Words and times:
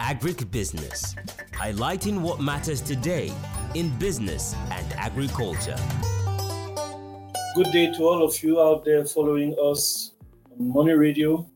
Agribusiness, 0.00 1.16
highlighting 1.50 2.20
what 2.20 2.40
matters 2.40 2.80
today 2.80 3.32
in 3.74 3.90
business 3.98 4.54
and 4.70 4.92
agriculture. 4.92 5.76
Good 7.56 7.72
day 7.72 7.92
to 7.94 8.04
all 8.04 8.22
of 8.24 8.40
you 8.40 8.60
out 8.60 8.84
there 8.84 9.04
following 9.04 9.56
us 9.60 10.12
on 10.52 10.72
Money 10.72 10.92
Radio. 10.92 11.50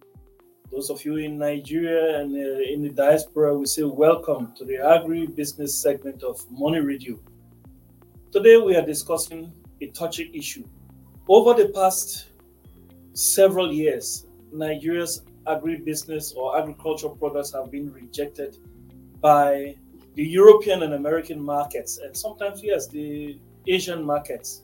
Those 0.72 0.90
of 0.90 1.04
you 1.04 1.18
in 1.18 1.38
Nigeria 1.38 2.18
and 2.18 2.34
uh, 2.34 2.58
in 2.62 2.82
the 2.82 2.90
diaspora, 2.90 3.56
we 3.56 3.66
say 3.66 3.84
welcome 3.84 4.52
to 4.56 4.64
the 4.64 4.74
agribusiness 4.74 5.68
segment 5.70 6.24
of 6.24 6.44
Money 6.50 6.80
Radio. 6.80 7.20
Today 8.32 8.56
we 8.56 8.74
are 8.74 8.84
discussing 8.84 9.52
a 9.80 9.86
touchy 9.88 10.32
issue. 10.34 10.64
Over 11.28 11.62
the 11.62 11.68
past 11.68 12.26
several 13.12 13.72
years, 13.72 14.26
Nigeria's 14.52 15.22
agribusiness 15.46 16.36
or 16.36 16.58
agricultural 16.58 17.16
products 17.16 17.52
have 17.52 17.70
been 17.70 17.92
rejected 17.92 18.56
by 19.20 19.76
the 20.14 20.24
European 20.24 20.82
and 20.82 20.94
American 20.94 21.40
markets, 21.42 21.98
and 21.98 22.16
sometimes, 22.16 22.62
yes, 22.62 22.86
the 22.88 23.38
Asian 23.66 24.04
markets. 24.04 24.62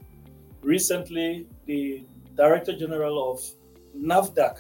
Recently, 0.63 1.47
the 1.67 2.05
Director 2.37 2.77
General 2.77 3.33
of 3.33 3.41
NAFDAC 3.97 4.59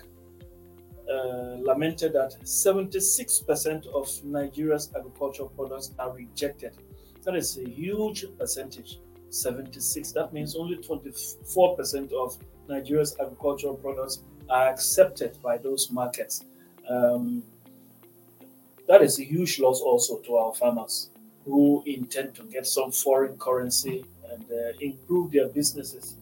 uh, 1.10 1.56
lamented 1.60 2.12
that 2.12 2.36
76% 2.42 3.86
of 3.88 4.24
Nigeria's 4.24 4.90
agricultural 4.96 5.48
products 5.50 5.92
are 5.98 6.12
rejected. 6.12 6.72
That 7.24 7.34
is 7.36 7.58
a 7.58 7.68
huge 7.68 8.24
percentage. 8.38 8.98
76. 9.30 10.12
That 10.12 10.32
means 10.32 10.56
only 10.56 10.76
24% 10.76 12.12
of 12.12 12.38
Nigeria's 12.68 13.16
agricultural 13.20 13.74
products 13.74 14.20
are 14.50 14.68
accepted 14.68 15.36
by 15.42 15.58
those 15.58 15.90
markets. 15.90 16.44
Um, 16.88 17.42
that 18.86 19.02
is 19.02 19.18
a 19.18 19.24
huge 19.24 19.58
loss 19.58 19.80
also 19.80 20.18
to 20.18 20.36
our 20.36 20.54
farmers 20.54 21.10
who 21.44 21.82
intend 21.86 22.34
to 22.36 22.42
get 22.44 22.66
some 22.66 22.90
foreign 22.90 23.36
currency 23.38 24.04
and 24.32 24.44
uh, 24.50 24.78
improve 24.80 25.32
their 25.32 25.48
businesses. 25.48 26.16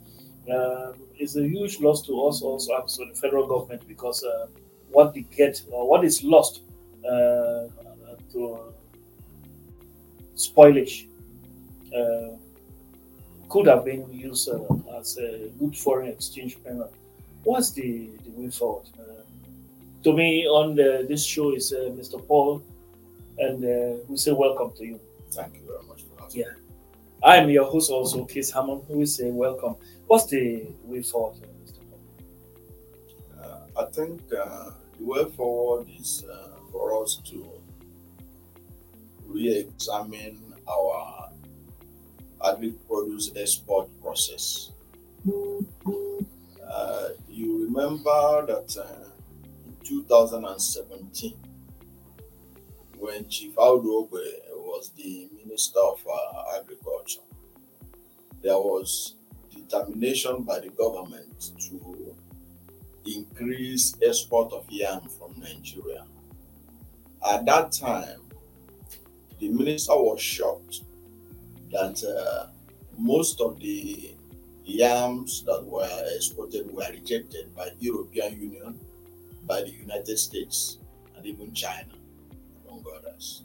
Um, 0.52 0.94
it's 1.16 1.36
a 1.36 1.42
huge 1.42 1.80
loss 1.80 2.02
to 2.06 2.26
us 2.26 2.42
also, 2.42 2.72
also 2.72 3.04
the 3.04 3.14
federal 3.14 3.46
government 3.46 3.86
because 3.88 4.22
uh, 4.22 4.46
what 4.90 5.14
they 5.14 5.22
get 5.22 5.62
or 5.70 5.88
what 5.88 6.04
is 6.04 6.22
lost 6.22 6.60
uh, 7.04 7.66
to 8.32 8.58
spoilage 10.36 11.06
uh, 11.96 12.36
could 13.48 13.66
have 13.66 13.84
been 13.84 14.06
used 14.12 14.48
uh, 14.48 14.60
as 14.98 15.16
a 15.18 15.50
good 15.58 15.76
foreign 15.76 16.08
exchange 16.08 16.56
payment. 16.62 16.90
What's 17.46 17.70
the, 17.70 18.10
the 18.24 18.30
way 18.32 18.50
forward? 18.50 18.88
Uh, 18.98 19.22
to 20.02 20.12
me, 20.12 20.48
on 20.48 20.74
the, 20.74 21.06
this 21.08 21.24
show 21.24 21.54
is 21.54 21.72
uh, 21.72 21.92
Mr. 21.96 22.18
Paul, 22.26 22.60
and 23.38 23.64
uh, 23.64 24.02
we 24.08 24.16
say 24.16 24.32
welcome 24.32 24.72
to 24.76 24.84
you. 24.84 24.98
Thank 25.30 25.54
you 25.54 25.60
very 25.64 25.86
much 25.86 26.02
for 26.02 26.22
that. 26.22 26.34
Yeah. 26.34 26.50
I'm 27.22 27.48
your 27.48 27.66
host 27.66 27.88
also, 27.88 28.24
Keith 28.24 28.52
Hammond, 28.52 28.82
who 28.88 28.98
we 28.98 29.06
say 29.06 29.30
welcome. 29.30 29.76
What's 30.08 30.26
the 30.26 30.66
way 30.82 31.02
forward, 31.02 31.36
Mr. 31.64 31.78
Paul? 31.88 32.00
Uh, 33.40 33.80
I 33.82 33.84
think 33.92 34.22
uh, 34.32 34.70
the 34.98 35.04
way 35.04 35.24
forward 35.36 35.86
is 36.00 36.24
uh, 36.28 36.48
for 36.72 37.00
us 37.00 37.14
to 37.30 37.46
re-examine 39.24 40.40
our 40.68 41.30
agri-produce 42.44 43.30
export 43.36 43.88
process. 44.02 44.72
Uh, 45.28 45.30
you 45.30 45.66
remember 47.76 48.46
that 48.46 48.74
uh, 48.78 49.08
in 49.66 49.76
2017, 49.84 51.34
when 52.98 53.28
Chief 53.28 53.54
Audu 53.56 54.08
was 54.10 54.90
the 54.96 55.28
Minister 55.44 55.80
of 55.80 56.00
uh, 56.10 56.58
Agriculture, 56.58 57.20
there 58.42 58.56
was 58.56 59.16
determination 59.54 60.42
by 60.42 60.60
the 60.60 60.70
government 60.70 61.50
to 61.68 62.16
increase 63.04 63.94
export 64.02 64.52
of 64.52 64.64
yam 64.70 65.02
from 65.18 65.34
Nigeria. 65.38 66.04
At 67.30 67.44
that 67.44 67.72
time, 67.72 68.20
the 69.38 69.48
minister 69.48 69.92
was 69.92 70.20
shocked 70.20 70.80
that 71.70 72.02
uh, 72.02 72.46
most 72.98 73.40
of 73.40 73.60
the 73.60 74.15
yams 74.66 75.44
that 75.44 75.64
were 75.64 75.88
exported 76.16 76.70
were 76.72 76.90
rejected 76.90 77.54
by 77.54 77.68
the 77.68 77.76
European 77.78 78.40
Union, 78.40 78.80
by 79.46 79.62
the 79.62 79.70
United 79.70 80.18
States, 80.18 80.78
and 81.16 81.24
even 81.24 81.54
China, 81.54 81.94
among 82.66 82.84
others. 82.96 83.44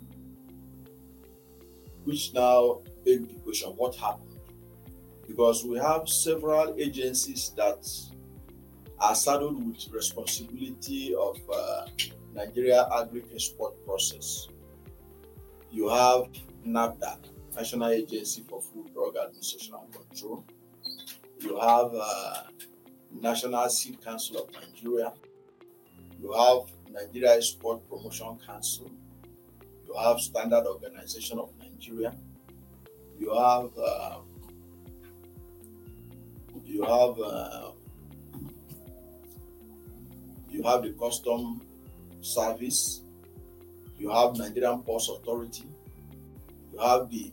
Which 2.04 2.34
now 2.34 2.82
begs 3.06 3.28
the 3.28 3.40
question 3.42 3.70
what 3.78 3.96
happened? 3.96 4.40
Because 5.28 5.64
we 5.64 5.78
have 5.78 6.10
several 6.10 6.76
agencies 6.78 7.54
that 7.56 7.88
are 9.00 9.16
saddled 9.16 9.66
with 9.66 9.88
responsibility 9.94 11.14
of 11.16 11.38
uh, 11.54 11.86
Nigeria 12.34 12.88
agri 13.00 13.24
export 13.34 13.74
process. 13.86 14.48
You 15.72 15.88
have 15.90 16.26
NAFDAC, 16.66 17.18
National 17.56 17.90
Agency 17.90 18.44
for 18.48 18.62
Food, 18.62 18.94
Drug 18.94 19.16
Administration 19.18 19.76
and 19.82 19.94
Control. 19.94 20.44
You 21.42 21.60
have 21.60 21.92
uh, 21.94 22.44
National 23.12 23.68
Seed 23.70 24.04
Council 24.04 24.44
of 24.44 24.54
Nigeria. 24.54 25.12
You 26.22 26.32
have 26.34 26.72
Nigeria 26.94 27.36
Export 27.38 27.88
Promotion 27.90 28.38
Council. 28.46 28.92
You 29.88 29.96
have 29.96 30.20
Standard 30.20 30.66
Organization 30.68 31.40
of 31.40 31.50
Nigeria. 31.60 32.14
You 33.20 33.34
have 33.34 33.70
uh, 33.78 34.18
you 36.64 36.84
have 36.84 37.20
uh, 37.20 37.72
you 40.50 40.62
have 40.64 40.84
the 40.84 40.94
Custom 41.00 41.62
Service. 42.22 43.02
You 43.98 44.12
have 44.12 44.36
Nigerian 44.38 44.82
Ports 44.84 45.10
Authority. 45.10 45.66
You 46.72 46.80
have 46.80 47.10
the 47.10 47.32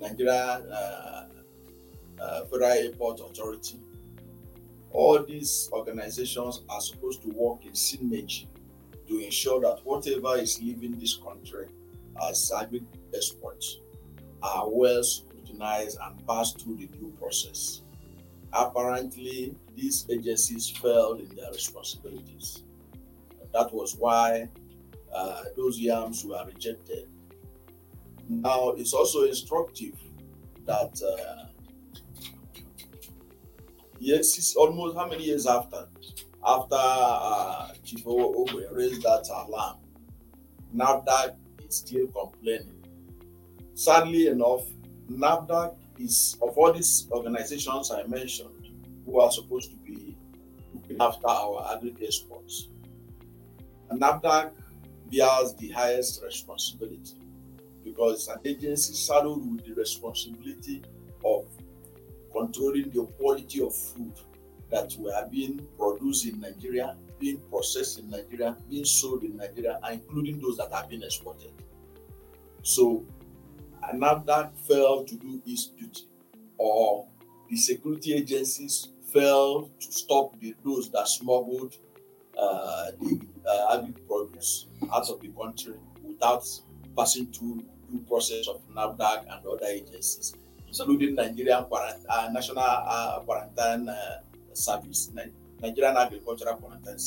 Nigeria 0.00 0.62
uh, 0.70 1.27
uh, 2.20 2.44
Federal 2.44 2.70
Airport 2.70 3.20
Authority. 3.20 3.80
All 4.90 5.22
these 5.22 5.68
organizations 5.72 6.62
are 6.68 6.80
supposed 6.80 7.22
to 7.22 7.28
work 7.28 7.64
in 7.64 7.72
synergy 7.72 8.46
to 9.06 9.18
ensure 9.18 9.60
that 9.60 9.80
whatever 9.84 10.36
is 10.36 10.60
leaving 10.60 10.98
this 10.98 11.16
country 11.16 11.66
as 12.28 12.50
agri 12.58 12.82
exports 13.14 13.78
are 14.42 14.68
well 14.68 15.02
scrutinized 15.02 15.98
and 16.02 16.26
passed 16.26 16.60
through 16.60 16.76
the 16.76 16.86
due 16.86 17.12
process. 17.18 17.82
Apparently, 18.52 19.54
these 19.76 20.06
agencies 20.10 20.68
failed 20.70 21.20
in 21.20 21.28
their 21.36 21.50
responsibilities. 21.52 22.62
That 23.52 23.72
was 23.72 23.96
why 23.96 24.48
uh, 25.14 25.42
those 25.56 25.78
yams 25.78 26.24
were 26.24 26.42
rejected. 26.46 27.08
Now, 28.28 28.70
it's 28.70 28.92
also 28.92 29.24
instructive 29.24 29.94
that 30.66 31.00
uh, 31.02 31.47
yes, 33.98 34.38
it's 34.38 34.56
almost 34.56 34.96
how 34.96 35.08
many 35.08 35.24
years 35.24 35.46
after, 35.46 35.88
after 36.44 36.76
uh, 36.78 37.68
Chief 37.84 38.04
Ogbe 38.04 38.74
raised 38.74 39.02
that 39.02 39.28
alarm, 39.28 39.78
NAFDAC 40.74 41.36
is 41.66 41.76
still 41.76 42.06
complaining. 42.08 42.84
Sadly 43.74 44.28
enough, 44.28 44.62
NAFDAC 45.10 45.74
is 45.98 46.36
of 46.42 46.56
all 46.56 46.72
these 46.72 47.08
organizations 47.10 47.90
I 47.90 48.04
mentioned 48.04 48.50
who 49.04 49.20
are 49.20 49.30
supposed 49.30 49.70
to 49.70 49.76
be 49.78 50.16
looking 50.74 50.96
after 51.00 51.28
our 51.28 51.74
agri 51.76 51.94
exports. 52.02 52.68
NAFDAC 53.90 54.52
bears 55.10 55.54
the 55.54 55.70
highest 55.70 56.22
responsibility 56.22 57.16
because 57.82 58.14
it's 58.14 58.28
an 58.28 58.38
agency 58.44 58.92
saddled 58.92 59.50
with 59.50 59.64
the 59.64 59.72
responsibility 59.74 60.82
of 61.24 61.46
controlling 62.38 62.90
the 62.90 63.04
quality 63.18 63.62
of 63.62 63.74
food 63.74 64.12
that 64.70 64.94
we 64.98 65.10
are 65.10 65.26
being 65.26 65.66
produced 65.78 66.26
in 66.26 66.40
Nigeria, 66.40 66.94
being 67.18 67.40
processed 67.50 67.98
in 67.98 68.10
Nigeria, 68.10 68.56
being 68.68 68.84
sold 68.84 69.22
in 69.24 69.36
Nigeria, 69.36 69.78
including 69.90 70.40
those 70.40 70.56
that 70.58 70.72
have 70.72 70.88
been 70.88 71.02
exported. 71.02 71.50
So, 72.62 73.04
NAFDAC 73.94 74.52
failed 74.68 75.08
to 75.08 75.16
do 75.16 75.40
its 75.46 75.66
duty, 75.68 76.02
or 76.58 77.06
the 77.48 77.56
security 77.56 78.14
agencies 78.14 78.88
failed 79.12 79.70
to 79.80 79.92
stop 79.92 80.38
the, 80.40 80.54
those 80.64 80.90
that 80.90 81.08
smuggled 81.08 81.76
uh, 82.38 82.90
the 83.00 83.20
uh, 83.48 83.78
agri 83.78 83.94
produce 84.06 84.66
out 84.92 85.08
of 85.08 85.20
the 85.20 85.28
country 85.28 85.74
without 86.06 86.44
passing 86.96 87.26
through 87.32 87.64
due 87.90 88.00
process 88.06 88.46
of 88.48 88.60
NAFDAC 88.74 89.22
and 89.22 89.46
other 89.46 89.66
agencies 89.66 90.34
including 90.70 91.14
Nigerian 91.14 91.64
uh, 91.70 92.28
National 92.32 92.64
uh, 92.64 93.20
Quarantine 93.24 93.88
uh, 93.88 94.18
Service, 94.52 95.10
Nigerian 95.60 95.96
Agricultural 95.96 96.56
Quarantine. 96.56 96.98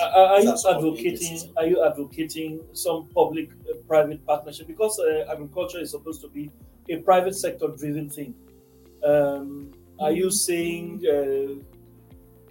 Are, 0.00 0.08
are 0.10 0.40
you 0.40 0.50
These 0.52 0.64
are 0.64 0.80
the 0.80 0.88
advocating? 0.88 1.52
Are 1.56 1.66
you 1.66 1.84
advocating 1.84 2.60
some 2.72 3.08
public-private 3.14 4.26
partnership 4.26 4.66
because 4.66 4.98
uh, 4.98 5.30
agriculture 5.30 5.80
is 5.80 5.90
supposed 5.90 6.20
to 6.22 6.28
be 6.28 6.50
a 6.88 6.96
private 6.96 7.34
sector-driven 7.34 8.10
thing? 8.10 8.34
Um, 9.04 9.72
are 9.98 10.12
you 10.12 10.30
saying 10.30 11.02
uh, 11.06 11.62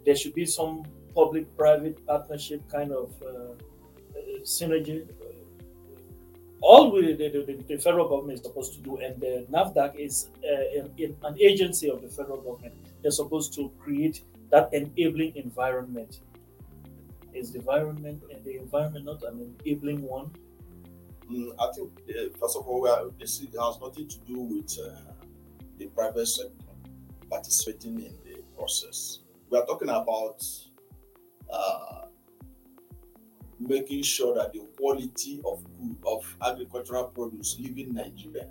there 0.06 0.16
should 0.16 0.34
be 0.34 0.46
some 0.46 0.84
public-private 1.16 2.06
partnership 2.06 2.62
kind 2.70 2.92
of 2.92 3.12
uh, 3.22 3.28
uh, 3.28 4.40
synergy? 4.44 5.08
All 6.62 6.92
we, 6.92 7.14
the, 7.14 7.30
the, 7.30 7.64
the 7.68 7.78
federal 7.78 8.10
government 8.10 8.40
is 8.40 8.46
supposed 8.46 8.74
to 8.74 8.80
do, 8.82 8.98
and 8.98 9.20
the 9.20 9.46
NAFDAC 9.50 9.96
is 9.96 10.30
uh, 10.44 10.80
an, 10.80 11.16
an 11.24 11.38
agency 11.40 11.90
of 11.90 12.02
the 12.02 12.10
federal 12.10 12.42
government. 12.42 12.74
They're 13.02 13.12
supposed 13.12 13.54
to 13.56 13.72
create 13.80 14.24
that 14.50 14.74
enabling 14.74 15.36
environment 15.36 16.20
is 17.34 17.52
the 17.52 17.60
environment 17.60 18.24
and 18.32 18.44
the 18.44 18.58
environment 18.58 19.06
not 19.06 19.24
an 19.24 19.56
enabling 19.66 20.02
one? 20.02 20.32
Mm, 21.32 21.52
I 21.60 21.72
think, 21.74 21.92
uh, 22.10 22.38
first 22.40 22.58
of 22.58 22.68
all, 22.68 22.82
we 22.82 22.90
are, 22.90 23.04
this 23.20 23.40
has 23.40 23.80
nothing 23.82 24.08
to 24.08 24.20
do 24.28 24.40
with 24.40 24.78
uh, 24.80 25.14
the 25.78 25.88
private 25.88 26.26
sector 26.26 26.52
participating 27.30 28.00
in 28.00 28.14
the 28.26 28.42
process. 28.58 29.20
We 29.50 29.60
are 29.60 29.66
talking 29.66 29.90
about 29.90 30.44
uh, 31.52 32.06
making 33.60 34.04
sure 34.04 34.36
that 34.36 34.54
the 34.54 34.60
quality 34.78 35.42
of 35.46 35.64
good 35.78 35.98
of 36.06 36.38
agricultural 36.46 37.06
produce 37.06 37.58
leaving 37.60 37.94
Nigeria 37.94 38.48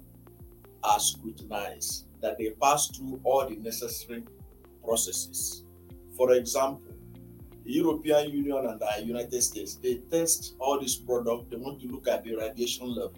are 0.84 1.00
scrutinized, 1.00 2.06
that 2.20 2.38
they 2.38 2.50
pass 2.50 2.88
through 2.88 3.20
all 3.24 3.46
the 3.48 3.56
necessary 3.56 4.24
processes. 4.84 5.64
For 6.16 6.32
example, 6.32 6.94
the 7.64 7.72
European 7.72 8.30
Union 8.30 8.66
and 8.66 8.80
the 8.80 9.04
United 9.04 9.42
States, 9.42 9.74
they 9.76 9.96
test 10.10 10.54
all 10.58 10.80
these 10.80 10.96
products, 10.96 11.46
they 11.50 11.56
want 11.56 11.80
to 11.80 11.88
look 11.88 12.08
at 12.08 12.24
the 12.24 12.34
radiation 12.36 12.88
level. 12.94 13.14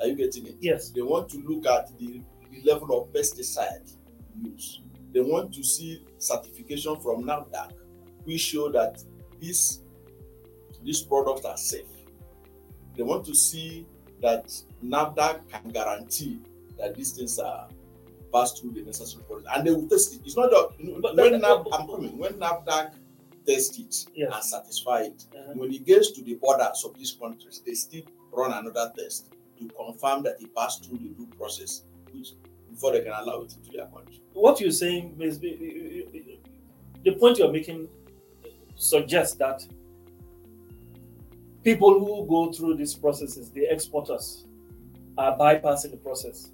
Are 0.00 0.06
you 0.06 0.14
getting 0.14 0.46
it? 0.46 0.56
Yes. 0.60 0.90
They 0.90 1.02
want 1.02 1.28
to 1.30 1.38
look 1.38 1.66
at 1.66 1.96
the, 1.98 2.20
the 2.52 2.70
level 2.70 3.02
of 3.02 3.12
pesticide 3.12 3.94
use. 4.42 4.80
They 5.12 5.20
want 5.20 5.52
to 5.54 5.64
see 5.64 6.04
certification 6.18 6.96
from 7.00 7.24
NAFDAC, 7.24 7.72
which 8.24 8.40
show 8.40 8.70
that 8.72 9.02
these 9.40 9.80
these 10.82 11.02
products 11.02 11.44
are 11.44 11.56
safe. 11.56 11.86
They 12.96 13.02
want 13.02 13.24
to 13.26 13.34
see 13.34 13.86
that 14.22 14.46
NAFDAC 14.84 15.48
can 15.48 15.70
guarantee 15.70 16.40
that 16.78 16.94
these 16.94 17.12
things 17.12 17.38
are 17.38 17.68
passed 18.32 18.60
through 18.60 18.72
the 18.72 18.82
necessary 18.82 19.22
process, 19.24 19.46
and 19.54 19.66
they 19.66 19.70
will 19.70 19.88
test 19.88 20.14
it. 20.14 20.20
It's 20.24 20.36
not 20.36 20.50
that 20.50 20.70
you 20.78 20.86
know, 20.86 21.12
when 21.14 21.40
but- 21.40 21.66
I'm 21.72 21.86
coming 21.88 22.18
when 22.18 22.34
NAFDAC 22.34 22.92
test 23.46 23.78
it 23.78 24.06
Yes. 24.14 24.32
and 24.34 24.44
satisfy 24.44 25.02
it. 25.02 25.24
Uh-huh. 25.34 25.52
When 25.54 25.72
it 25.72 25.84
gets 25.86 26.10
to 26.12 26.22
the 26.22 26.34
borders 26.34 26.84
of 26.84 26.94
these 26.98 27.12
countries, 27.12 27.62
they 27.64 27.74
still 27.74 28.02
run 28.32 28.52
another 28.52 28.92
test 28.96 29.30
to 29.58 29.68
confirm 29.68 30.22
that 30.24 30.40
it 30.40 30.54
passed 30.54 30.84
through 30.84 30.98
the 30.98 31.08
due 31.08 31.26
process, 31.38 31.82
which 32.12 32.34
before 32.70 32.92
they 32.92 33.00
can 33.00 33.12
allow 33.12 33.40
it 33.42 33.54
into 33.56 33.70
their 33.72 33.86
country. 33.86 34.20
What 34.34 34.60
you're 34.60 34.70
saying 34.70 35.16
is 35.20 35.38
the 35.40 37.12
point 37.18 37.38
you're 37.38 37.50
making 37.52 37.88
suggests 38.76 39.34
that 39.36 39.66
people 41.68 42.00
who 42.00 42.26
go 42.26 42.50
through 42.50 42.74
these 42.76 42.94
processes, 42.94 43.50
the 43.50 43.70
exporters, 43.70 44.46
are 45.18 45.36
bypassing 45.36 45.90
the 45.90 45.98
process. 45.98 46.50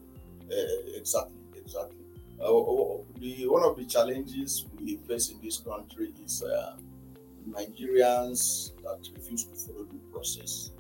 Uh, 0.51 0.57
exactly, 0.97 1.37
exactly. 1.57 1.99
Uh, 2.41 2.51
the, 3.21 3.47
one 3.47 3.63
of 3.63 3.77
the 3.77 3.85
challenges 3.85 4.67
we 4.81 4.97
face 5.09 5.31
in 5.31 5.41
this 5.41 5.59
country 5.59 6.13
is 6.25 6.43
uh, 6.43 6.75
Nigerians 7.49 8.73
that 8.83 8.99
refuse 9.15 9.45
to 9.45 9.55
follow 9.55 9.85
the 9.85 10.01
process. 10.13 10.73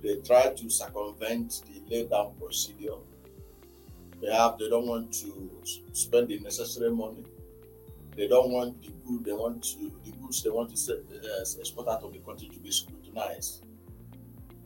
They 0.00 0.16
try 0.20 0.52
to 0.54 0.70
circumvent 0.70 1.62
the 1.66 1.82
laid 1.90 2.10
down 2.10 2.34
procedure. 2.40 3.00
Perhaps 4.22 4.60
they 4.60 4.68
don't 4.70 4.86
want 4.86 5.12
to 5.14 5.50
spend 5.92 6.28
the 6.28 6.38
necessary 6.38 6.90
money. 6.92 7.24
They 8.16 8.28
don't 8.28 8.50
want 8.50 8.80
the 8.82 8.92
good. 9.06 9.24
They 9.24 9.32
want 9.32 9.62
to 9.62 9.92
the 10.04 10.10
goods 10.12 10.42
they 10.42 10.50
want 10.50 10.70
to 10.70 10.76
set, 10.76 10.96
uh, 10.96 11.60
export 11.60 11.88
out 11.88 12.02
of 12.02 12.12
the 12.12 12.18
country 12.20 12.48
to 12.48 12.58
be 12.58 12.70
scrutinized. 12.70 13.64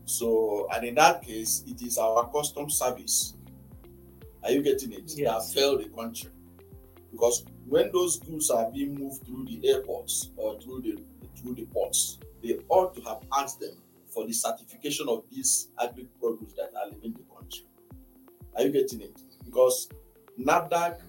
So, 0.04 0.68
and 0.72 0.84
in 0.84 0.94
that 0.96 1.22
case, 1.22 1.64
it 1.66 1.82
is 1.82 1.98
our 1.98 2.28
custom 2.30 2.70
service. 2.70 3.34
Are 4.42 4.50
you 4.50 4.62
getting 4.62 4.92
it? 4.92 5.12
Yes. 5.16 5.52
That 5.52 5.60
fail 5.60 5.78
the 5.78 5.88
country. 5.88 6.30
Because 7.12 7.44
when 7.66 7.90
those 7.92 8.20
goods 8.20 8.50
are 8.50 8.70
being 8.70 8.94
moved 8.94 9.26
through 9.26 9.46
the 9.46 9.68
airports 9.68 10.30
or 10.36 10.58
through 10.60 10.82
the 10.82 11.02
through 11.36 11.54
the 11.54 11.64
ports, 11.66 12.18
they 12.42 12.58
ought 12.68 12.94
to 12.94 13.00
have 13.02 13.18
asked 13.36 13.60
them 13.60 13.74
for 14.08 14.26
the 14.26 14.32
certification 14.32 15.08
of 15.08 15.24
these 15.30 15.68
agri 15.80 16.06
produce 16.20 16.52
that 16.52 16.70
are 16.76 16.88
leaving 16.90 17.12
the 17.12 17.34
country. 17.34 17.64
Are 18.56 18.62
you 18.62 18.70
getting 18.70 19.00
it? 19.00 19.20
Because 19.44 19.88
NAFDAC 20.38 21.00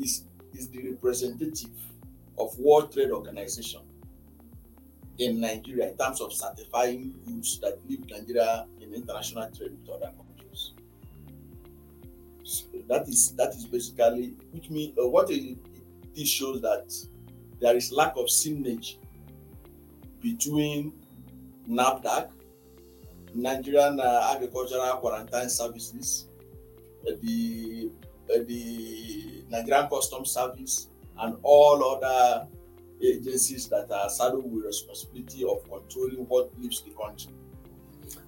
is 0.00 0.24
is 0.54 0.68
the 0.68 0.90
representative 0.90 1.70
of 2.38 2.58
World 2.58 2.92
Trade 2.92 3.10
Organization 3.10 3.80
in 5.18 5.40
Nigeria 5.40 5.90
in 5.90 5.96
terms 5.96 6.20
of 6.20 6.32
certifying 6.32 7.14
goods 7.26 7.58
that 7.60 7.78
leave 7.88 8.08
Nigeria 8.10 8.66
in 8.80 8.94
international 8.94 9.48
trade 9.50 9.72
with 9.80 9.88
other 9.90 10.12
countries. 10.16 10.72
So 12.42 12.64
that 12.88 13.08
is 13.08 13.32
that 13.32 13.50
is 13.50 13.66
basically 13.66 14.34
which 14.52 14.70
means 14.70 14.98
uh, 14.98 15.06
what 15.08 15.28
this 15.28 16.28
shows 16.28 16.60
that 16.62 16.92
there 17.60 17.76
is 17.76 17.92
lack 17.92 18.16
of 18.16 18.26
synergy 18.26 18.96
between 20.20 20.92
NAFDAC, 21.68 22.28
Nigerian 23.34 24.00
uh, 24.00 24.32
Agricultural 24.34 24.96
Quarantine 24.98 25.48
Services, 25.48 26.26
uh, 27.06 27.12
the 27.22 27.90
the 28.28 29.44
Nigerian 29.48 29.88
Customs 29.88 30.30
Service, 30.32 30.88
and 31.18 31.36
all 31.42 31.96
other 31.96 32.46
agencies 33.02 33.68
that 33.68 33.90
are 33.90 34.08
saddled 34.08 34.50
with 34.50 34.64
responsibility 34.64 35.44
of 35.44 35.62
controlling 35.68 36.26
what 36.28 36.50
leaves 36.60 36.82
the 36.82 36.90
country. 36.90 37.32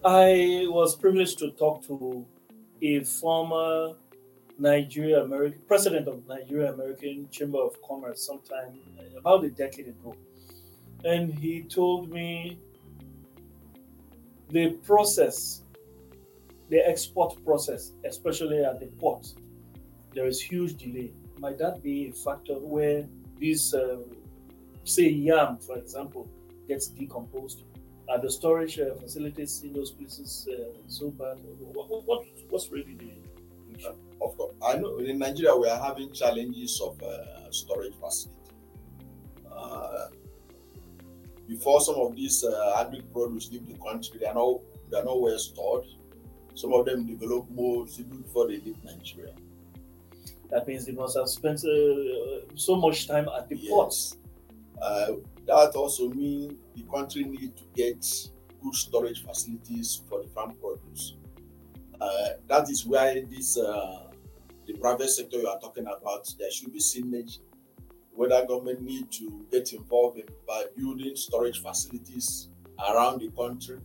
I 0.04 0.66
was 0.68 0.96
privileged 0.96 1.38
to 1.38 1.50
talk 1.52 1.86
to 1.86 2.26
a 2.82 3.00
former 3.04 3.94
Nigeria 4.58 5.22
American 5.22 5.60
president 5.66 6.08
of 6.08 6.26
Nigeria 6.28 6.72
American 6.72 7.28
Chamber 7.30 7.58
of 7.58 7.76
Commerce 7.82 8.24
sometime 8.26 8.78
uh, 8.98 9.18
about 9.18 9.44
a 9.44 9.50
decade 9.50 9.88
ago, 9.88 10.14
and 11.04 11.32
he 11.38 11.62
told 11.62 12.10
me 12.10 12.58
the 14.50 14.70
process, 14.86 15.62
the 16.68 16.86
export 16.86 17.42
process, 17.44 17.92
especially 18.04 18.64
at 18.64 18.78
the 18.78 18.86
port, 18.86 19.26
there 20.14 20.26
is 20.26 20.40
huge 20.40 20.76
delay. 20.76 21.12
Might 21.38 21.58
that 21.58 21.82
be 21.82 22.08
a 22.08 22.12
factor 22.12 22.54
where 22.54 23.06
this, 23.40 23.74
uh, 23.74 23.98
say, 24.84 25.08
yam, 25.08 25.58
for 25.58 25.76
example, 25.78 26.28
gets 26.68 26.88
decomposed? 26.88 27.62
Are 28.08 28.18
the 28.20 28.30
storage 28.30 28.78
uh, 28.78 28.94
facilities 28.96 29.62
in 29.64 29.72
those 29.72 29.90
places 29.90 30.46
uh, 30.50 30.72
so 30.88 31.10
bad? 31.10 31.38
What, 31.72 31.88
what, 31.90 32.06
what- 32.06 32.26
what's 32.50 32.70
really 32.70 32.94
the 32.94 33.78
issue? 33.78 33.88
Of 34.22 34.36
course, 34.36 34.54
I 34.64 34.76
know 34.78 34.98
in 34.98 35.18
Nigeria 35.18 35.56
we 35.56 35.68
are 35.68 35.80
having 35.82 36.12
challenges 36.12 36.80
of 36.80 37.02
uh, 37.02 37.50
storage 37.50 37.94
facility. 38.00 38.38
Uh, 39.50 40.08
before 41.48 41.80
some 41.80 41.96
of 41.96 42.14
these 42.16 42.44
uh, 42.44 42.74
agri 42.78 43.02
produce 43.12 43.50
leave 43.50 43.66
the 43.66 43.74
country, 43.78 44.18
they 44.20 44.26
are 44.26 44.34
not 44.34 44.60
they 44.90 44.98
are 44.98 45.04
not 45.04 45.20
well 45.20 45.38
stored. 45.38 45.84
Some 46.54 46.72
of 46.72 46.86
them 46.86 47.06
develop 47.06 47.46
even 47.98 48.22
before 48.22 48.46
they 48.48 48.58
leave 48.58 48.76
Nigeria. 48.84 49.34
That 50.50 50.66
means 50.68 50.86
they 50.86 50.92
must 50.92 51.16
have 51.16 51.28
spent 51.28 51.64
uh, 51.64 52.46
so 52.54 52.76
much 52.76 53.08
time 53.08 53.28
at 53.36 53.48
the 53.48 53.56
ports. 53.68 54.16
Uh, 54.80 55.12
that 55.46 55.72
also 55.74 56.10
means 56.10 56.54
the 56.74 56.82
country 56.84 57.24
need 57.24 57.56
to 57.56 57.62
get 57.74 58.04
good 58.62 58.74
storage 58.74 59.24
facilities 59.24 60.02
for 60.08 60.22
the 60.22 60.28
farm 60.28 60.54
produce. 60.60 61.16
Uh, 62.00 62.30
that 62.48 62.68
is 62.68 62.84
why 62.84 63.24
this 63.30 63.58
uh, 63.58 64.10
the 64.66 64.72
private 64.74 65.10
sector 65.10 65.38
you 65.38 65.48
are 65.48 65.58
talking 65.58 65.84
about 65.84 66.32
there 66.38 66.50
should 66.50 66.72
be 66.72 66.78
synergy. 66.78 67.38
Whether 68.12 68.46
government 68.46 68.82
need 68.82 69.10
to 69.12 69.46
get 69.50 69.72
involved 69.72 70.18
in 70.18 70.26
by 70.46 70.64
building 70.76 71.16
storage 71.16 71.60
facilities 71.62 72.48
around 72.78 73.20
the 73.20 73.30
country, 73.30 73.78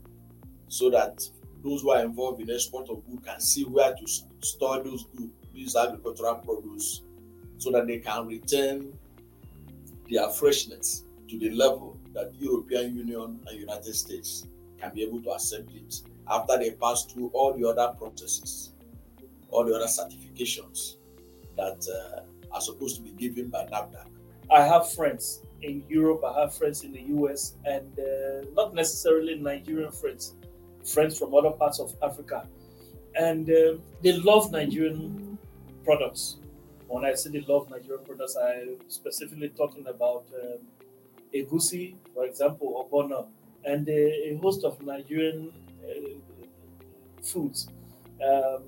so 0.67 0.89
that 0.91 1.21
those 1.63 1.81
who 1.81 1.91
are 1.91 2.03
involved 2.03 2.41
in 2.41 2.49
export 2.49 2.89
of 2.89 3.05
goods 3.07 3.25
can 3.25 3.39
see 3.39 3.63
where 3.63 3.93
to 3.93 4.07
store 4.41 4.83
those 4.83 5.05
goods, 5.15 5.33
these 5.53 5.75
agricultural 5.75 6.35
produce, 6.35 7.01
so 7.57 7.71
that 7.71 7.87
they 7.87 7.99
can 7.99 8.27
return 8.27 8.93
their 10.09 10.29
freshness 10.29 11.03
to 11.27 11.37
the 11.37 11.51
level 11.51 11.97
that 12.13 12.33
European 12.39 12.95
Union 12.95 13.39
and 13.47 13.59
United 13.59 13.93
States 13.93 14.47
can 14.79 14.93
be 14.93 15.03
able 15.03 15.21
to 15.21 15.31
accept 15.31 15.69
it 15.73 16.01
after 16.29 16.57
they 16.57 16.71
pass 16.71 17.05
through 17.05 17.29
all 17.33 17.53
the 17.53 17.67
other 17.67 17.93
processes, 17.97 18.71
all 19.49 19.65
the 19.65 19.75
other 19.75 19.85
certifications 19.85 20.95
that 21.57 21.85
uh, 21.89 22.21
are 22.55 22.61
supposed 22.61 22.95
to 22.97 23.01
be 23.01 23.11
given 23.11 23.49
by 23.49 23.65
NAFDAC. 23.65 24.05
I 24.51 24.63
have 24.63 24.91
friends 24.93 25.43
in 25.61 25.83
Europe, 25.87 26.23
I 26.25 26.41
have 26.41 26.55
friends 26.55 26.83
in 26.83 26.93
the 26.93 27.01
US, 27.17 27.55
and 27.65 27.87
uh, 27.99 28.45
not 28.55 28.73
necessarily 28.73 29.35
Nigerian 29.35 29.91
friends, 29.91 30.35
friends 30.85 31.17
from 31.17 31.33
other 31.35 31.51
parts 31.51 31.79
of 31.79 31.93
Africa. 32.01 32.47
And 33.15 33.49
uh, 33.49 33.77
they 34.01 34.13
love 34.13 34.51
Nigerian 34.51 35.28
products. 35.83 36.37
When 36.87 37.05
I 37.05 37.13
say 37.13 37.29
they 37.29 37.41
love 37.41 37.69
Nigerian 37.69 38.03
products, 38.03 38.35
I'm 38.35 38.77
specifically 38.87 39.49
talking 39.49 39.85
about 39.87 40.25
um, 40.41 40.59
egusi, 41.33 41.95
for 42.13 42.25
example, 42.25 42.89
ogbono, 42.91 43.27
and 43.63 43.87
a, 43.87 44.31
a 44.31 44.37
host 44.37 44.63
of 44.63 44.81
Nigerian 44.81 45.51
uh, 45.83 46.43
foods. 47.21 47.67
Um, 48.23 48.63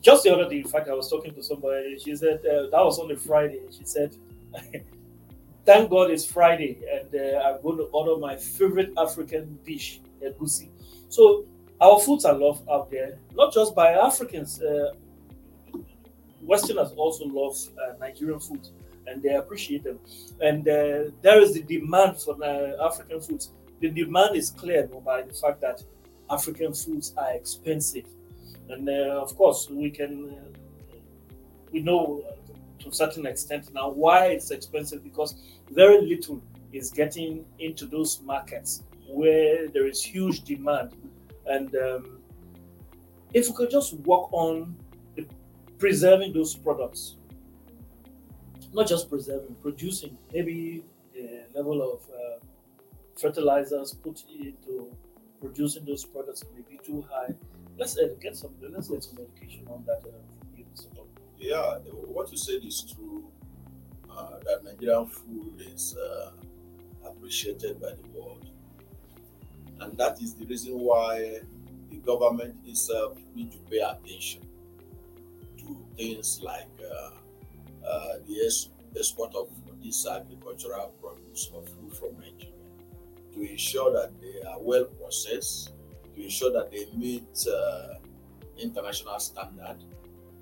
just 0.00 0.24
the 0.24 0.32
other 0.32 0.48
day, 0.48 0.58
in 0.58 0.68
fact, 0.68 0.88
I 0.88 0.94
was 0.94 1.10
talking 1.10 1.34
to 1.34 1.42
somebody. 1.42 1.98
She 1.98 2.14
said 2.16 2.38
uh, 2.46 2.70
that 2.70 2.84
was 2.84 2.98
on 2.98 3.10
a 3.10 3.16
Friday. 3.16 3.60
She 3.76 3.84
said, 3.84 4.14
"Thank 5.64 5.90
God 5.90 6.10
it's 6.10 6.24
Friday, 6.24 6.78
and 6.92 7.08
uh, 7.14 7.38
I'm 7.40 7.62
going 7.62 7.78
to 7.78 7.84
order 7.92 8.16
my 8.16 8.36
favorite 8.36 8.92
African 8.96 9.58
dish, 9.66 10.00
egusi." 10.22 10.68
So 11.08 11.44
our 11.80 12.00
foods 12.00 12.24
are 12.24 12.34
loved 12.34 12.68
out 12.68 12.90
there, 12.90 13.18
not 13.34 13.52
just 13.52 13.74
by 13.74 13.92
Africans. 13.92 14.60
Uh, 14.60 14.92
Westerners 16.42 16.92
also 16.96 17.24
love 17.26 17.56
uh, 17.76 17.94
Nigerian 17.98 18.38
food, 18.38 18.68
and 19.06 19.22
they 19.22 19.34
appreciate 19.34 19.82
them. 19.82 19.98
And 20.40 20.66
uh, 20.68 21.10
there 21.22 21.40
is 21.40 21.54
the 21.54 21.62
demand 21.62 22.18
for 22.18 22.36
uh, 22.42 22.86
African 22.86 23.20
foods. 23.20 23.50
The 23.80 23.90
demand 23.90 24.36
is 24.36 24.50
clear 24.50 24.86
by 24.86 25.22
the 25.22 25.34
fact 25.34 25.60
that 25.60 25.82
African 26.30 26.72
foods 26.72 27.12
are 27.16 27.32
expensive 27.32 28.06
and 28.68 28.88
uh, 28.88 29.20
of 29.22 29.36
course, 29.36 29.68
we 29.70 29.90
can, 29.90 30.30
uh, 30.30 30.96
we 31.72 31.80
know 31.80 32.24
to 32.80 32.88
a 32.88 32.92
certain 32.92 33.26
extent 33.26 33.72
now 33.72 33.90
why 33.90 34.26
it's 34.26 34.50
expensive 34.50 35.02
because 35.04 35.36
very 35.70 36.02
little 36.02 36.42
is 36.72 36.90
getting 36.90 37.44
into 37.58 37.86
those 37.86 38.20
markets 38.22 38.82
where 39.08 39.68
there 39.68 39.86
is 39.86 40.02
huge 40.02 40.42
demand. 40.42 40.92
And 41.46 41.74
um, 41.76 42.18
if 43.32 43.48
we 43.48 43.54
could 43.54 43.70
just 43.70 43.94
work 43.94 44.32
on 44.32 44.76
preserving 45.78 46.32
those 46.32 46.54
products, 46.54 47.16
not 48.72 48.86
just 48.86 49.08
preserving, 49.08 49.56
producing, 49.62 50.16
maybe 50.32 50.84
the 51.14 51.44
level 51.54 51.82
of 51.82 52.00
uh, 52.10 52.44
fertilizers 53.18 53.94
put 53.94 54.24
into 54.28 54.90
producing 55.40 55.84
those 55.84 56.04
products 56.04 56.44
may 56.54 56.62
be 56.62 56.78
too 56.84 57.06
high 57.10 57.34
let's 57.78 57.98
uh, 57.98 58.08
get 58.20 58.36
some 58.36 58.54
let's 58.60 58.88
get 58.88 59.04
some 59.04 59.18
education 59.18 59.66
on 59.68 59.84
that. 59.86 60.02
Uh, 60.06 61.02
yeah, 61.38 61.76
what 62.06 62.30
you 62.30 62.38
said 62.38 62.64
is 62.64 62.92
true. 62.94 63.30
Uh, 64.10 64.38
that 64.46 64.64
Nigerian 64.64 65.06
food 65.06 65.60
is 65.74 65.94
uh, 65.96 66.30
appreciated 67.04 67.80
by 67.80 67.90
the 67.90 68.08
world, 68.18 68.50
and 69.96 70.00
that 70.00 70.20
is 70.20 70.34
the 70.34 70.44
reason 70.46 70.78
why 70.78 71.40
the 71.90 71.96
government 71.98 72.54
itself 72.66 73.16
need 73.34 73.50
to 73.52 73.58
pay 73.70 73.78
attention 73.78 74.42
to 75.58 75.76
things 75.96 76.40
like 76.42 76.68
uh, 76.82 77.86
uh, 77.88 78.12
the 78.26 78.68
export 78.98 79.34
of 79.34 79.48
this 79.82 80.06
agricultural 80.06 80.92
produce 81.00 81.50
or 81.54 81.62
food 81.62 81.96
from 81.96 82.12
Nigeria 82.18 82.52
to 83.32 83.50
ensure 83.50 83.92
that 83.92 84.10
they 84.20 84.46
are 84.46 84.60
well 84.60 84.84
processed 84.84 85.72
to 86.14 86.22
ensure 86.22 86.52
that 86.52 86.70
they 86.70 86.86
meet 86.94 87.46
uh, 87.50 87.94
international 88.58 89.18
standard 89.18 89.76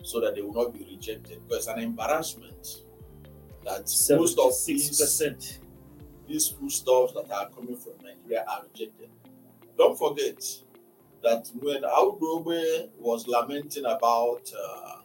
so 0.03 0.21
that 0.21 0.35
they 0.35 0.43
will 0.43 0.53
not 0.55 0.73
be 0.73 0.85
rejected. 0.85 1.41
Because 1.49 1.67
an 1.69 1.79
embarrassment 1.81 2.81
that 3.65 3.83
most 4.17 4.39
of 4.39 4.53
these, 4.67 4.99
these 6.29 6.49
foodstuffs 6.49 7.13
that 7.15 7.31
are 7.31 7.49
coming 7.51 7.77
from 7.77 7.93
Nigeria 8.03 8.45
are 8.49 8.63
rejected. 8.73 9.09
Don't 9.77 9.99
forget 9.99 10.43
that 11.23 11.51
when 11.55 11.83
Audu 11.83 12.21
Ogbe 12.45 12.89
was 12.99 13.27
lamenting 13.27 13.85
about 13.87 14.43
uh, 14.57 14.97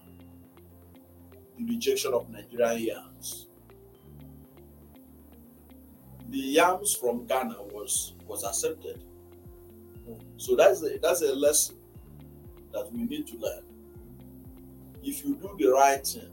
the 1.58 1.66
rejection 1.66 2.14
of 2.14 2.30
Nigerian 2.30 2.80
yams, 2.84 3.48
the 6.30 6.38
yams 6.38 6.94
from 6.96 7.26
Ghana 7.26 7.56
was 7.72 8.14
was 8.28 8.44
accepted. 8.44 9.04
So 10.38 10.56
that's 10.56 10.84
a, 10.84 10.98
that's 11.02 11.22
a 11.22 11.34
lesson 11.34 11.76
that 12.72 12.92
we 12.92 13.04
need 13.04 13.28
to 13.28 13.38
learn. 13.38 13.64
If 15.04 15.24
you 15.24 15.36
do 15.36 15.56
the 15.58 15.72
right 15.72 16.06
thing, 16.06 16.30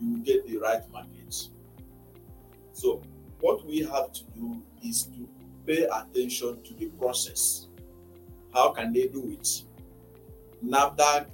you 0.00 0.12
will 0.12 0.20
get 0.20 0.46
the 0.46 0.56
right 0.58 0.82
markets. 0.90 1.50
So 2.72 3.02
what 3.40 3.64
we 3.66 3.80
have 3.80 4.12
to 4.12 4.24
do 4.34 4.62
is 4.82 5.04
to 5.04 5.28
pay 5.66 5.84
attention 5.84 6.62
to 6.62 6.74
the 6.74 6.86
process. 6.98 7.68
How 8.52 8.70
can 8.70 8.92
they 8.92 9.08
do 9.08 9.30
it? 9.30 9.64
NAFDAC 10.64 11.26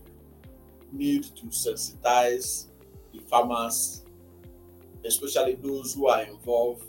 need 0.92 1.24
to 1.24 1.46
sensitize 1.46 2.66
the 3.12 3.20
farmers, 3.20 4.04
especially 5.04 5.54
those 5.54 5.94
who 5.94 6.08
are 6.08 6.22
involved 6.22 6.84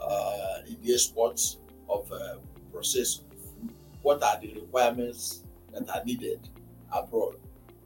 uh, 0.00 0.58
in 0.66 0.76
the 0.82 0.94
export 0.94 1.40
of 1.88 2.10
uh, 2.12 2.36
processed 2.72 3.24
what 4.02 4.22
are 4.22 4.40
the 4.40 4.54
requirements 4.54 5.42
that 5.72 5.88
are 5.90 6.04
needed 6.04 6.48
abroad, 6.92 7.36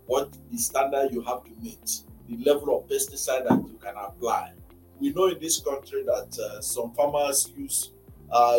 what 0.06 0.30
the 0.50 0.58
standard 0.58 1.10
you 1.10 1.22
have 1.22 1.42
to 1.44 1.50
meet, 1.60 2.02
the 2.28 2.36
level 2.44 2.76
of 2.78 2.88
pesticide 2.88 3.48
that 3.48 3.64
you 3.66 3.78
can 3.82 3.94
apply. 3.96 4.52
We 5.00 5.12
know 5.12 5.26
in 5.26 5.40
this 5.40 5.60
country 5.60 6.04
that 6.04 6.38
uh, 6.38 6.60
some 6.60 6.92
farmers 6.92 7.50
use 7.56 7.91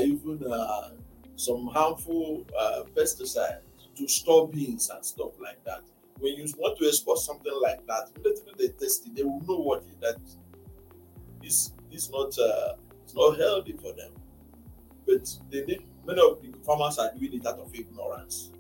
even 0.02 0.44
uh, 0.52 0.90
some 1.36 1.68
harmful 1.68 2.46
uh, 2.58 2.84
pesticides 2.96 3.62
to 3.96 4.08
store 4.08 4.48
beans 4.48 4.90
and 4.90 5.04
stuff 5.04 5.32
like 5.42 5.64
that. 5.66 5.82
When 6.20 6.34
you 6.36 6.46
want 6.58 6.78
to 6.80 6.88
export 6.88 7.20
something 7.20 7.52
like 7.62 7.86
that, 7.88 8.10
immediately 8.16 8.54
they 8.58 8.68
test 8.74 9.06
it, 9.08 9.16
they 9.16 9.24
will 9.24 9.42
know 9.42 9.58
what 9.58 9.84
that 10.02 10.18
is. 11.44 11.74
Is 11.92 12.10
not 12.10 12.36
uh, 12.40 12.74
it's 13.04 13.14
not 13.14 13.38
healthy 13.38 13.74
for 13.74 13.94
them. 13.94 14.12
But 15.06 15.30
they 15.52 15.64
need 15.64 15.84
many 16.06 16.20
of 16.22 16.42
the 16.42 16.52
farmers 16.66 16.98
are 16.98 17.12
doing 17.16 17.34
it 17.36 17.46
out 17.46 17.60
of 17.60 17.74
ignorance. 17.76 18.52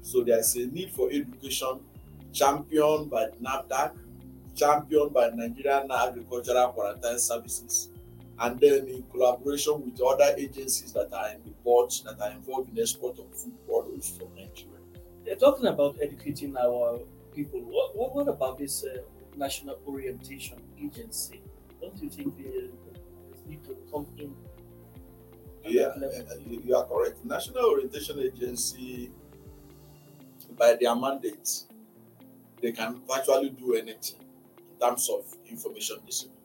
So 0.00 0.22
there's 0.24 0.56
a 0.56 0.66
need 0.66 0.90
for 0.90 1.10
education 1.10 1.80
championed 2.32 3.10
by 3.10 3.26
NAFDAC, 3.42 3.92
championed 4.56 5.12
by 5.12 5.30
Nigerian 5.34 5.90
Agricultural 5.90 6.68
Quarantine 6.72 7.18
Services, 7.18 7.90
and 8.40 8.58
then 8.60 8.86
in 8.88 9.02
collaboration 9.10 9.82
with 9.84 10.00
other 10.00 10.34
agencies 10.36 10.92
that 10.92 11.12
are 11.12 11.28
in 11.30 11.42
the 11.44 11.50
port 11.62 11.92
that 12.04 12.20
are 12.20 12.30
involved 12.32 12.70
in 12.70 12.80
export 12.82 13.18
of 13.18 13.34
food 13.34 13.54
products 13.66 14.10
from 14.10 14.28
Nigeria. 14.34 14.68
They're 15.24 15.36
talking 15.36 15.66
about 15.66 15.96
educating 16.02 16.56
our 16.56 17.00
people. 17.34 17.60
What, 17.60 17.96
what, 17.96 18.14
what 18.14 18.28
about 18.28 18.58
this 18.58 18.84
uh, 18.84 18.98
National 19.36 19.78
Orientation 19.86 20.58
Agency? 20.82 21.42
Don't 21.80 21.96
you 22.02 22.08
think 22.10 22.36
they, 22.36 22.70
need 23.48 23.64
to 23.64 23.76
come 23.90 24.06
in 24.18 24.32
yeah, 25.64 25.92
you 26.44 26.74
are 26.76 26.84
correct. 26.84 27.24
National 27.24 27.64
Orientation 27.66 28.18
Agency, 28.18 29.10
by 30.58 30.76
their 30.80 30.94
mandate, 30.94 31.62
they 32.60 32.72
can 32.72 33.00
virtually 33.08 33.50
do 33.50 33.74
anything 33.74 34.20
in 34.58 34.78
terms 34.80 35.08
of 35.08 35.24
information 35.48 35.98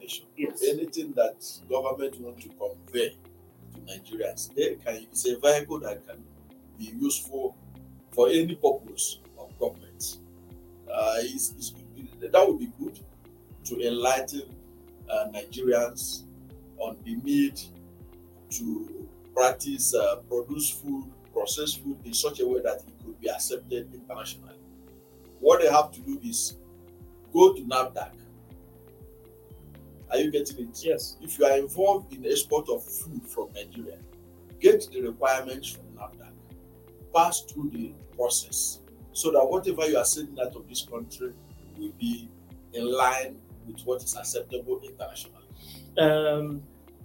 dissemination. 0.07 0.25
Yes. 0.35 0.63
Anything 0.63 1.13
that 1.15 1.43
government 1.69 2.19
want 2.21 2.39
to 2.41 2.49
convey 2.49 3.15
to 3.73 3.79
Nigerians, 3.81 4.53
they 4.55 4.75
can. 4.75 5.05
It's 5.11 5.27
a 5.27 5.37
vehicle 5.39 5.79
that 5.81 6.05
can 6.07 6.23
be 6.77 6.93
useful 6.99 7.55
for 8.11 8.29
any 8.29 8.55
purpose 8.55 9.19
of 9.37 9.57
government. 9.59 10.17
Uh, 10.91 11.15
it's, 11.17 11.51
it's, 11.57 11.73
that 12.19 12.47
would 12.47 12.59
be 12.59 12.71
good 12.79 12.99
to 13.65 13.87
enlighten 13.87 14.43
uh, 15.09 15.27
Nigerians 15.33 16.23
on 16.77 16.97
the 17.03 17.15
need 17.17 17.59
to 18.49 19.07
practice 19.35 19.93
uh, 19.93 20.17
produce 20.29 20.69
food, 20.69 21.05
process 21.33 21.73
food 21.73 21.97
in 22.05 22.13
such 22.13 22.39
a 22.39 22.47
way 22.47 22.61
that 22.61 22.77
it 22.77 23.05
could 23.05 23.19
be 23.19 23.29
accepted 23.29 23.93
internationally. 23.93 24.55
What 25.39 25.61
they 25.61 25.69
have 25.69 25.91
to 25.91 25.99
do 26.01 26.19
is 26.23 26.55
go 27.33 27.53
to 27.53 27.61
NAFDAC. 27.61 28.11
Are 30.11 30.17
you 30.17 30.31
getting 30.31 30.59
it? 30.69 30.79
Yes. 30.83 31.17
If 31.21 31.37
you 31.37 31.45
are 31.45 31.57
involved 31.57 32.13
in 32.13 32.21
the 32.21 32.31
export 32.31 32.69
of 32.69 32.83
food 32.83 33.25
from 33.27 33.49
Nigeria, 33.53 33.97
get 34.59 34.87
the 34.91 35.01
requirements 35.01 35.69
from 35.69 35.85
NAFDAC, 35.95 36.31
pass 37.13 37.41
through 37.41 37.69
the 37.71 37.93
process 38.15 38.79
so 39.13 39.31
that 39.31 39.43
whatever 39.43 39.85
you 39.87 39.97
are 39.97 40.05
sending 40.05 40.39
out 40.39 40.55
of 40.55 40.67
this 40.69 40.83
country 40.89 41.33
will 41.77 41.91
be 41.99 42.29
in 42.73 42.85
line 42.91 43.37
with 43.65 43.81
what 43.81 44.01
is 44.03 44.15
acceptable 44.15 44.79
internationally. 44.83 45.43
Um, 45.97 46.61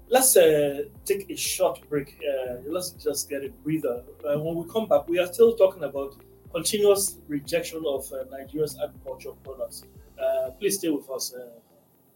let's 0.08 0.36
uh, 0.36 0.82
take 1.04 1.28
a 1.30 1.36
short 1.36 1.80
break. 1.88 2.18
Uh, 2.22 2.56
let's 2.66 2.90
just 2.90 3.28
get 3.28 3.44
a 3.44 3.48
breather. 3.64 4.02
Uh, 4.24 4.38
when 4.38 4.54
we 4.56 4.70
come 4.70 4.86
back, 4.86 5.08
we 5.08 5.18
are 5.18 5.26
still 5.32 5.56
talking 5.56 5.84
about 5.84 6.14
continuous 6.52 7.16
rejection 7.28 7.82
of 7.86 8.04
uh, 8.12 8.24
Nigeria's 8.30 8.78
agricultural 8.78 9.36
products. 9.42 9.84
Uh, 10.22 10.50
please 10.50 10.78
stay 10.78 10.90
with 10.90 11.08
us. 11.10 11.34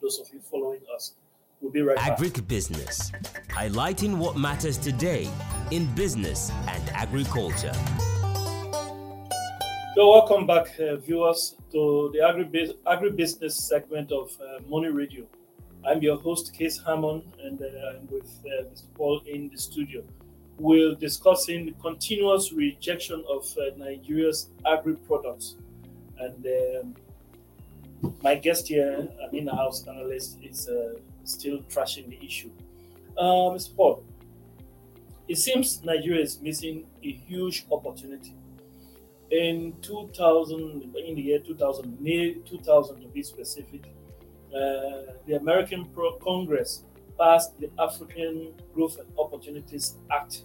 Those 0.03 0.19
of 0.21 0.29
you 0.33 0.41
following 0.41 0.81
us. 0.95 1.15
We'll 1.61 1.73
be 1.73 1.81
right 1.81 1.97
back. 1.97 2.19
Agribusiness, 2.19 3.11
highlighting 3.49 4.19
what 4.19 4.37
matters 4.37 4.77
today 4.77 5.29
in 5.71 5.87
business 5.95 6.51
and 6.69 6.89
agriculture. 6.91 7.73
So, 9.95 10.11
welcome 10.11 10.47
back, 10.47 10.79
uh, 10.79 10.97
viewers, 10.97 11.57
to 11.73 12.11
the 12.13 12.21
agri- 12.21 12.77
agribusiness 12.87 13.53
segment 13.53 14.13
of 14.13 14.31
uh, 14.39 14.61
Money 14.69 14.89
Radio. 14.89 15.25
I'm 15.87 16.03
your 16.03 16.19
host, 16.19 16.53
Keith 16.53 16.79
Hammond, 16.85 17.23
and 17.43 17.63
uh, 17.63 17.65
I'm 17.65 18.07
with 18.11 18.31
uh, 18.45 18.65
Mr. 18.65 18.85
Paul 18.95 19.23
in 19.27 19.49
the 19.49 19.57
studio. 19.57 20.03
We're 20.59 20.95
discussing 20.95 21.65
the 21.67 21.73
continuous 21.81 22.53
rejection 22.53 23.25
of 23.29 23.47
uh, 23.57 23.77
Nigeria's 23.77 24.51
agri 24.67 24.97
products. 24.97 25.57
And 26.19 26.47
um, 26.47 26.95
my 28.23 28.35
guest 28.35 28.69
here, 28.69 29.09
an 29.21 29.35
in 29.35 29.47
house 29.49 29.87
analyst, 29.87 30.39
is 30.43 30.69
uh, 30.69 30.95
still 31.25 31.59
trashing 31.71 32.09
the 32.09 32.25
issue. 32.25 32.51
Mr. 33.19 33.75
Paul, 33.77 34.05
it 35.29 35.39
seems 35.39 35.83
Nigeria 35.83 36.23
is 36.23 36.41
missing 36.41 36.87
a 37.03 37.11
huge 37.11 37.67
opportunity 37.71 38.35
in 39.31 39.75
2000, 39.83 40.95
in 41.07 41.15
the 41.15 41.21
year 41.21 41.39
2000, 41.39 42.01
May 42.01 42.35
2000 42.35 43.01
to 43.01 43.09
be 43.09 43.23
specific, 43.23 43.83
uh, 44.55 45.13
the 45.27 45.37
American 45.39 45.87
Pro 45.87 46.13
Congress 46.17 46.85
passed 47.19 47.59
the 47.61 47.71
African 47.79 48.53
Growth 48.75 48.99
and 48.99 49.09
Opportunities 49.19 49.95
Act. 50.11 50.43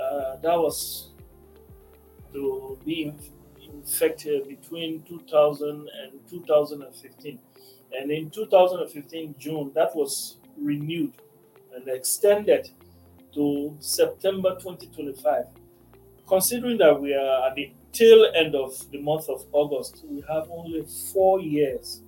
Uh, 0.00 0.36
that 0.36 0.58
was 0.58 1.10
to 2.32 2.78
be 2.84 3.14
effective 3.82 4.48
between 4.48 5.02
2000 5.02 5.68
and 5.70 6.28
2015. 6.28 7.38
And 7.92 8.10
in 8.10 8.30
2015, 8.30 9.34
June, 9.38 9.72
that 9.74 9.94
was 9.94 10.36
renewed 10.58 11.12
and 11.74 11.88
extended 11.88 12.70
to 13.34 13.76
September 13.80 14.54
2025 14.54 15.44
considering 16.26 16.78
that 16.78 17.00
we 17.00 17.14
are 17.14 17.48
at 17.48 17.54
the 17.54 17.72
tail 17.92 18.26
end 18.34 18.54
of 18.54 18.90
the 18.90 19.00
month 19.00 19.28
of 19.28 19.44
August, 19.52 20.04
we 20.08 20.22
have 20.28 20.48
only 20.50 20.84
four 21.12 21.40
years 21.40 22.02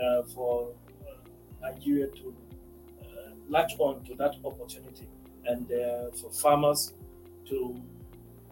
uh, 0.00 0.22
for 0.22 0.70
uh, 1.02 1.12
Nigeria 1.60 2.06
to 2.08 2.34
uh, 3.02 3.30
latch 3.48 3.72
on 3.78 4.02
to 4.04 4.14
that 4.14 4.34
opportunity 4.44 5.08
and 5.46 5.70
uh, 5.72 6.10
for 6.12 6.30
farmers 6.30 6.94
to 7.46 7.80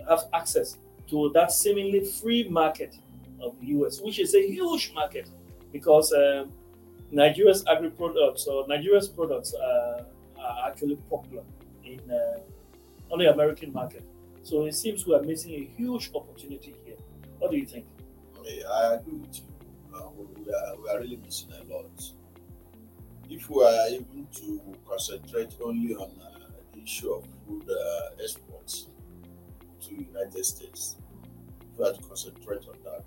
have 0.08 0.24
access 0.34 0.76
to 1.08 1.30
that 1.34 1.52
seemingly 1.52 2.04
free 2.04 2.48
market 2.48 2.96
of 3.40 3.58
the 3.60 3.66
US, 3.78 4.00
which 4.00 4.18
is 4.18 4.34
a 4.34 4.40
huge 4.46 4.92
market 4.94 5.28
because 5.72 6.12
um, 6.12 6.50
Nigeria's 7.10 7.64
agri 7.66 7.90
products 7.90 8.46
or 8.46 8.66
Nigeria's 8.66 9.08
products 9.08 9.54
are 9.54 10.06
actually 10.66 10.96
popular 11.10 11.42
in 11.84 12.00
uh, 12.10 13.12
on 13.12 13.18
the 13.18 13.32
American 13.32 13.72
market. 13.72 14.04
So 14.42 14.64
it 14.66 14.74
seems 14.74 15.06
we 15.06 15.14
are 15.14 15.22
missing 15.22 15.54
a 15.54 15.70
huge 15.76 16.10
opportunity 16.14 16.74
here. 16.84 16.96
What 17.38 17.50
do 17.50 17.56
you 17.56 17.66
think? 17.66 17.84
I 18.70 18.94
agree 18.94 19.18
with 19.18 19.38
you. 19.38 19.44
Uh, 19.94 20.08
we, 20.16 20.52
are, 20.52 20.76
we 20.82 20.88
are 20.90 21.00
really 21.00 21.16
missing 21.16 21.50
a 21.52 21.72
lot. 21.72 21.90
If 23.28 23.50
we 23.50 23.64
are 23.64 23.86
able 23.88 24.24
to 24.36 24.60
concentrate 24.88 25.54
only 25.62 25.94
on 25.96 26.10
uh, 26.22 26.38
the 26.72 26.82
issue 26.82 27.10
of 27.12 27.24
food 27.46 27.68
uh, 27.68 28.22
exports 28.22 28.45
to 29.88 29.94
United 29.94 30.44
States, 30.44 30.96
we 31.76 31.84
have 31.84 31.96
to 31.96 32.02
concentrate 32.02 32.64
on 32.68 32.76
that. 32.84 33.04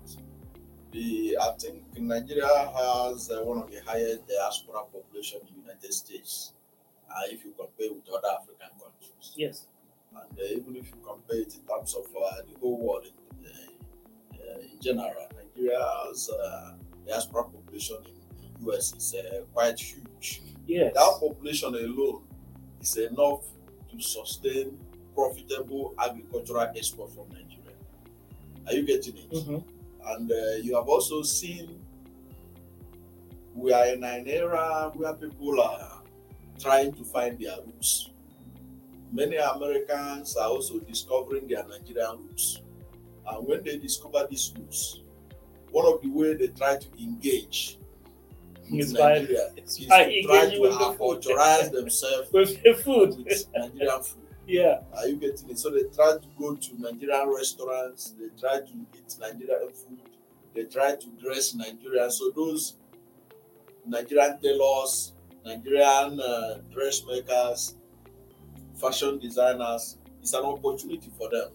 The 0.92 1.36
I 1.40 1.52
think 1.58 1.82
Nigeria 1.98 2.46
has 2.46 3.30
uh, 3.30 3.42
one 3.44 3.58
of 3.62 3.70
the 3.70 3.80
highest 3.86 4.26
diaspora 4.26 4.80
population 4.92 5.40
in 5.42 5.54
the 5.54 5.60
United 5.68 5.92
States, 5.92 6.52
uh, 7.08 7.22
if 7.26 7.44
you 7.44 7.52
compare 7.56 7.92
with 7.92 8.08
other 8.08 8.28
African 8.40 8.70
countries. 8.70 9.32
Yes. 9.36 9.66
And 10.12 10.38
uh, 10.38 10.42
even 10.42 10.76
if 10.76 10.86
you 10.86 10.96
compare 11.06 11.40
it 11.40 11.54
in 11.54 11.60
terms 11.66 11.94
of 11.94 12.06
uh, 12.06 12.42
the 12.42 12.58
whole 12.58 12.78
world 12.78 13.06
in, 13.06 13.46
uh, 13.46 14.60
in 14.60 14.80
general, 14.80 15.28
Nigeria's 15.36 16.30
diaspora 17.06 17.44
population 17.44 17.96
in 18.06 18.64
the 18.64 18.72
US 18.72 18.92
is 18.94 19.14
quite 19.52 19.78
huge. 19.78 20.42
Yes. 20.66 20.92
That 20.94 21.18
population 21.20 21.74
alone 21.74 22.22
is 22.80 22.96
enough 22.96 23.44
to 23.90 24.00
sustain 24.00 24.76
profitable 25.14 25.94
agricultural 25.98 26.68
export 26.76 27.10
from 27.14 27.28
Nigeria. 27.28 27.76
Are 28.66 28.72
you 28.74 28.86
getting 28.86 29.16
it? 29.16 29.30
Mm-hmm. 29.30 29.58
And 30.06 30.30
uh, 30.32 30.56
you 30.62 30.74
have 30.76 30.88
also 30.88 31.22
seen 31.22 31.78
we 33.54 33.72
are 33.72 33.86
in 33.86 34.04
an 34.04 34.26
era 34.26 34.90
where 34.94 35.12
people 35.14 35.60
are 35.60 36.02
trying 36.58 36.92
to 36.92 37.04
find 37.04 37.38
their 37.38 37.56
roots 37.66 38.10
many 39.12 39.36
Americans 39.36 40.36
are 40.36 40.48
also 40.48 40.78
discovering 40.80 41.46
their 41.48 41.64
Nigerian 41.66 42.18
roots. 42.18 42.60
And 43.26 43.46
when 43.46 43.62
they 43.62 43.78
discover 43.78 44.26
these 44.28 44.52
roots, 44.56 45.00
one 45.70 45.86
of 45.86 46.00
the 46.02 46.08
ways 46.08 46.38
they 46.38 46.48
try 46.48 46.76
to 46.76 46.86
engage 46.98 47.78
with 48.70 48.92
Nigeria 48.92 49.50
is 49.56 49.76
to 49.76 49.86
try 49.86 50.04
to 50.04 50.60
authorize 50.98 51.70
themselves 51.70 52.30
with 52.32 52.62
the 52.62 52.74
food. 52.74 53.24
with 53.24 53.46
Nigerian 53.54 54.02
food. 54.02 54.22
Yeah. 54.50 54.80
Are 54.96 55.06
you 55.06 55.14
getting 55.14 55.48
it? 55.50 55.60
So 55.60 55.70
they 55.70 55.84
try 55.94 56.14
to 56.20 56.28
go 56.36 56.56
to 56.56 56.80
Nigerian 56.80 57.28
restaurants, 57.28 58.14
they 58.18 58.26
try 58.36 58.58
to 58.58 58.72
eat 58.98 59.14
Nigerian 59.20 59.70
food, 59.72 60.00
they 60.56 60.64
try 60.64 60.96
to 60.96 61.06
dress 61.22 61.54
Nigerian. 61.54 62.10
So 62.10 62.32
those 62.34 62.74
Nigerian 63.86 64.40
tailors, 64.40 65.12
Nigerian 65.44 66.18
uh, 66.20 66.58
dressmakers, 66.72 67.76
fashion 68.74 69.20
designers, 69.20 69.98
it's 70.20 70.32
an 70.32 70.44
opportunity 70.44 71.12
for 71.16 71.30
them 71.30 71.50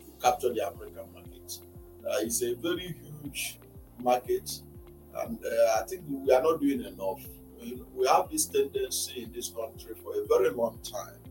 to 0.00 0.22
capture 0.22 0.52
the 0.52 0.68
American 0.68 1.10
market. 1.14 1.58
Uh, 2.06 2.18
it's 2.20 2.42
a 2.42 2.52
very 2.56 2.94
huge 3.22 3.58
market, 4.02 4.60
and 5.16 5.38
uh, 5.42 5.80
I 5.80 5.84
think 5.86 6.02
we 6.10 6.30
are 6.30 6.42
not 6.42 6.60
doing 6.60 6.84
enough. 6.84 7.24
We, 7.58 7.82
we 7.94 8.06
have 8.06 8.28
this 8.30 8.44
tendency 8.44 9.22
in 9.22 9.32
this 9.32 9.48
country 9.48 9.94
for 10.02 10.12
a 10.12 10.26
very 10.26 10.50
long 10.50 10.78
time 10.82 11.23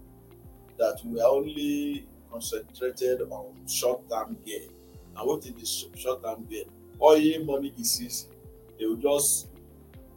that 0.83 0.99
we 1.05 1.19
are 1.21 1.29
only 1.29 2.05
concentrated 2.29 3.21
on 3.29 3.55
short-term 3.67 4.37
gain. 4.45 4.67
And 5.15 5.27
what 5.27 5.45
is 5.45 5.53
this 5.53 5.85
short-term 5.95 6.45
gain? 6.49 6.65
Oil 7.01 7.43
money 7.45 7.73
is 7.79 8.01
easy. 8.01 8.27
They 8.77 8.85
will 8.85 8.97
just 8.97 9.47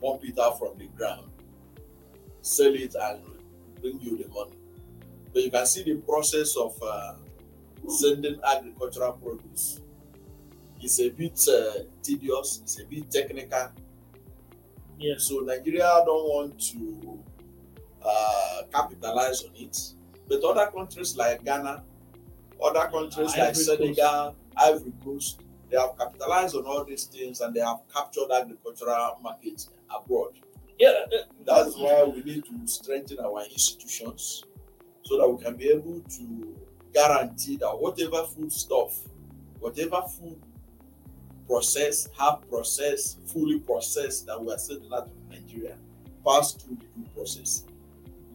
pump 0.03 0.25
it 0.25 0.39
out 0.39 0.59
from 0.59 0.77
the 0.79 0.87
ground, 0.97 1.31
sell 2.43 2.75
it, 2.75 2.95
and 3.01 3.21
bring 3.81 4.01
you 4.01 4.19
the 4.19 4.29
money. 4.29 4.57
But 5.33 5.45
you 5.45 5.51
can 5.51 5.67
see 5.67 5.85
the 5.85 5.97
process 6.01 6.57
of 6.57 6.75
uh, 6.83 7.15
sending 7.89 8.41
agricultural 8.43 9.13
produce. 9.13 9.81
It's 10.81 10.99
a 11.01 11.11
bit 11.11 11.39
uh, 11.49 11.85
tedious, 12.03 12.61
it's 12.63 12.81
a 12.81 12.85
bit 12.85 13.11
technical. 13.11 13.71
Yeah. 14.99 15.15
So 15.19 15.41
Nigeria 15.41 16.03
don't 16.05 16.29
want 16.29 16.61
to 16.73 17.19
uh, 18.05 18.63
capitalize 18.73 19.45
on 19.45 19.51
it. 19.57 19.79
But 20.29 20.43
other 20.43 20.71
countries 20.71 21.17
like 21.17 21.45
Ghana, 21.45 21.83
other 22.63 22.89
countries 22.89 23.37
like 23.37 23.55
Senegal, 23.55 24.35
Ivory 24.57 24.93
Coast, 25.05 25.41
they 25.71 25.79
have 25.79 25.97
capitalized 25.99 26.57
on 26.57 26.65
all 26.65 26.85
these 26.85 27.05
things 27.05 27.41
and 27.41 27.55
they 27.55 27.61
have 27.61 27.81
captured 27.93 28.31
agricultural 28.33 29.19
markets 29.23 29.71
abroad. 29.95 30.33
Yeah. 30.79 31.05
That's 31.45 31.77
why 31.77 32.05
we 32.05 32.23
need 32.23 32.45
to 32.45 32.67
strengthen 32.67 33.19
our 33.21 33.45
institutions 33.45 34.45
so 35.03 35.19
that 35.19 35.29
we 35.29 35.43
can 35.43 35.57
be 35.57 35.71
able 35.71 36.01
to 36.01 36.57
guarantee 36.93 37.57
that 37.59 37.71
whatever 37.71 38.25
food 38.25 38.53
stuff, 38.53 39.03
whatever 39.61 40.03
food 40.03 40.41
process, 41.47 42.09
half 42.19 42.41
processed, 42.49 43.21
fully 43.27 43.61
processed 43.61 44.27
that 44.27 44.41
we 44.43 44.53
are 44.53 44.59
sending 44.59 44.93
out 44.93 45.05
of 45.05 45.11
Nigeria 45.31 45.77
pass 46.27 46.53
through 46.53 46.77
the 46.77 46.87
food 46.95 47.15
process 47.15 47.65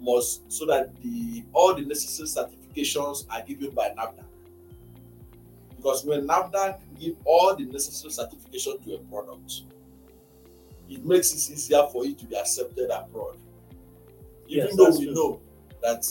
must 0.01 0.51
so 0.51 0.65
that 0.65 0.95
the 1.01 1.43
all 1.53 1.73
the 1.75 1.81
necessary 1.81 2.27
certifications 2.27 3.25
are 3.29 3.41
given 3.43 3.69
by 3.71 3.89
NAFDAC. 3.89 4.25
Because 5.77 6.03
when 6.05 6.27
NAFDAC 6.27 6.79
give 6.99 7.15
all 7.25 7.55
the 7.55 7.65
necessary 7.65 8.11
certification 8.11 8.79
to 8.83 8.95
a 8.95 8.97
product, 8.99 9.61
it 10.89 11.05
makes 11.05 11.31
it 11.33 11.53
easier 11.53 11.83
for 11.91 12.05
it 12.05 12.17
to 12.19 12.25
be 12.25 12.35
accepted 12.35 12.89
abroad. 12.89 13.37
Even 14.47 14.67
yes, 14.67 14.75
though 14.75 14.97
we 14.99 15.05
true. 15.05 15.13
know 15.13 15.39
that 15.81 16.05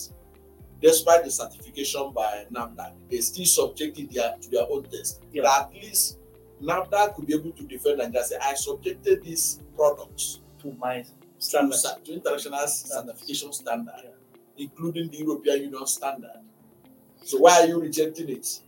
despite 0.81 1.24
the 1.24 1.31
certification 1.31 2.11
by 2.12 2.46
NAFDAC, 2.53 2.92
they 3.11 3.18
still 3.18 3.44
subjected 3.44 4.11
their, 4.11 4.35
to 4.40 4.50
their 4.50 4.64
own 4.70 4.85
test. 4.85 5.22
Yeah. 5.33 5.42
But 5.42 5.66
at 5.76 5.83
least 5.83 6.18
NAFDAC 6.62 7.14
could 7.14 7.26
be 7.26 7.35
able 7.35 7.53
to 7.53 7.62
defend 7.64 8.00
and 8.00 8.12
just 8.12 8.31
say, 8.31 8.37
I 8.42 8.55
subjected 8.55 9.22
these 9.22 9.61
products 9.76 10.40
To 10.62 10.72
my 10.79 11.05
standards. 11.40 11.87
to 12.05 12.12
international 12.12 12.66
certification 12.68 13.53
standard, 13.53 13.94
Yeah. 14.05 14.11
including 14.57 15.11
the 15.11 15.18
European 15.18 15.62
Union 15.62 15.87
standard. 15.87 16.40
So 17.24 17.38
why 17.38 17.61
are 17.61 17.66
you 17.66 17.81
rejecting 17.81 18.29
it? 18.29 18.61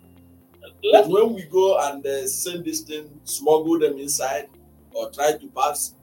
Let, 0.82 1.08
when 1.08 1.34
we 1.34 1.42
go 1.42 1.78
and 1.78 2.04
uh, 2.06 2.26
send 2.26 2.64
this 2.64 2.80
thing, 2.80 3.08
smuggle 3.24 3.78
them 3.78 3.98
inside, 3.98 4.48
or 4.92 5.10
try 5.10 5.32
to 5.32 5.46
pass 5.48 5.94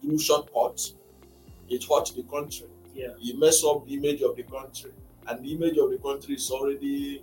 through 0.00 0.18
shortcuts, 0.18 0.94
it 1.68 1.84
hurts 1.84 2.12
the 2.12 2.22
country. 2.24 2.66
Yeah. 2.94 3.14
It 3.20 3.38
mess 3.38 3.64
up 3.64 3.86
the 3.86 3.94
image 3.94 4.22
of 4.22 4.36
the 4.36 4.42
country, 4.42 4.92
and 5.26 5.44
the 5.44 5.52
image 5.52 5.78
of 5.78 5.90
the 5.90 5.98
country 5.98 6.34
is 6.34 6.50
already 6.50 7.22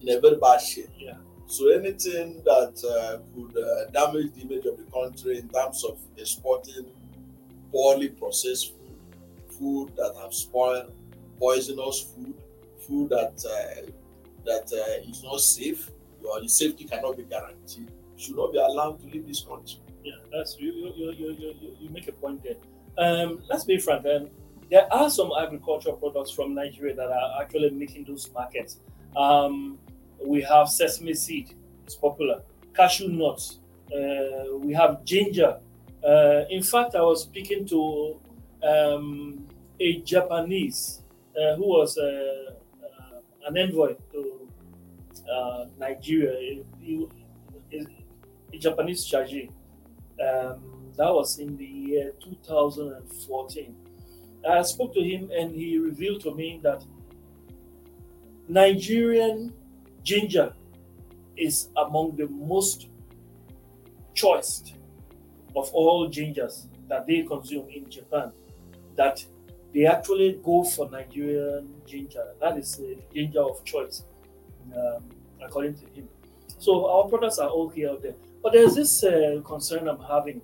in 0.00 0.08
a 0.16 0.20
very 0.20 0.36
bad 0.36 0.60
shape. 0.60 0.90
Yeah. 0.98 1.16
So 1.46 1.70
anything 1.70 2.42
that 2.44 2.74
uh, 2.84 3.18
could 3.34 3.56
uh, 3.56 3.90
damage 3.90 4.32
the 4.34 4.42
image 4.42 4.66
of 4.66 4.76
the 4.76 4.84
country 4.92 5.38
in 5.38 5.48
terms 5.48 5.82
of 5.84 5.98
exporting 6.16 6.86
poorly 7.72 8.08
processed 8.08 8.72
food, 8.72 8.98
food 9.58 9.92
that 9.96 10.14
have 10.22 10.32
spoiled, 10.34 10.92
poisonous 11.38 12.00
food, 12.14 12.34
food 12.86 13.10
that 13.10 13.34
uh, 13.44 13.90
that 14.44 14.72
uh, 14.72 15.08
is 15.10 15.22
not 15.22 15.40
safe, 15.40 15.90
Your 16.22 16.48
safety 16.48 16.84
cannot 16.84 17.16
be 17.16 17.24
guaranteed, 17.24 17.90
should 18.16 18.36
not 18.36 18.52
be 18.52 18.58
allowed 18.58 19.00
to 19.00 19.06
leave 19.06 19.26
this 19.26 19.40
country. 19.40 19.80
Yeah, 20.04 20.14
that's 20.32 20.56
you. 20.58 20.72
You, 20.72 20.92
you, 20.96 21.12
you, 21.12 21.54
you, 21.60 21.76
you 21.80 21.88
make 21.90 22.08
a 22.08 22.12
point 22.12 22.42
there. 22.42 22.56
Um, 22.96 23.42
let's 23.48 23.64
be 23.64 23.78
frank. 23.78 24.06
Um, 24.06 24.28
there 24.70 24.92
are 24.92 25.08
some 25.10 25.30
agricultural 25.38 25.96
products 25.96 26.30
from 26.30 26.54
Nigeria 26.54 26.94
that 26.94 27.10
are 27.10 27.42
actually 27.42 27.70
making 27.70 28.04
those 28.04 28.30
markets. 28.32 28.78
Um, 29.16 29.78
we 30.24 30.42
have 30.42 30.68
sesame 30.68 31.14
seed; 31.14 31.54
it's 31.84 31.94
popular. 31.94 32.42
Cashew 32.74 33.08
nuts. 33.08 33.58
Uh, 33.92 34.56
we 34.58 34.72
have 34.74 35.04
ginger. 35.04 35.58
Uh, 36.04 36.44
in 36.50 36.62
fact, 36.62 36.94
I 36.94 37.02
was 37.02 37.22
speaking 37.22 37.66
to 37.66 38.20
um, 38.62 39.46
a 39.80 40.00
Japanese 40.00 41.02
uh, 41.36 41.56
who 41.56 41.68
was 41.68 41.98
uh, 41.98 42.52
uh, 42.82 43.46
an 43.46 43.56
envoy 43.56 43.94
to 44.12 44.48
uh, 45.32 45.66
Nigeria. 45.78 46.62
He, 46.80 47.06
he, 47.70 47.86
a 48.52 48.58
Japanese 48.58 49.04
charge. 49.04 49.34
Um, 49.34 50.92
that 50.96 51.12
was 51.14 51.38
in 51.38 51.56
the 51.56 51.64
year 51.64 52.12
2014. 52.22 53.76
I 54.48 54.62
spoke 54.62 54.94
to 54.94 55.00
him 55.00 55.30
and 55.32 55.54
he 55.54 55.78
revealed 55.78 56.22
to 56.22 56.34
me 56.34 56.60
that 56.62 56.84
Nigerian 58.48 59.52
ginger 60.02 60.54
is 61.36 61.68
among 61.76 62.16
the 62.16 62.26
most 62.28 62.88
choiced 64.14 64.74
of 65.56 65.70
all 65.72 66.08
gingers 66.08 66.66
that 66.88 67.06
they 67.06 67.22
consume 67.22 67.68
in 67.68 67.88
Japan. 67.90 68.32
That 68.96 69.24
they 69.72 69.86
actually 69.86 70.40
go 70.42 70.64
for 70.64 70.88
Nigerian 70.90 71.68
ginger. 71.86 72.24
That 72.40 72.58
is 72.58 72.76
the 72.76 72.96
ginger 73.14 73.42
of 73.42 73.64
choice, 73.64 74.04
um, 74.74 75.04
according 75.44 75.74
to 75.74 75.86
him. 75.94 76.08
So 76.58 76.90
our 76.90 77.08
products 77.08 77.38
are 77.38 77.48
okay 77.48 77.86
out 77.86 78.02
there. 78.02 78.14
But 78.42 78.52
there's 78.52 78.74
this 78.74 79.04
uh, 79.04 79.40
concern 79.44 79.88
I'm 79.88 80.00
having 80.00 80.40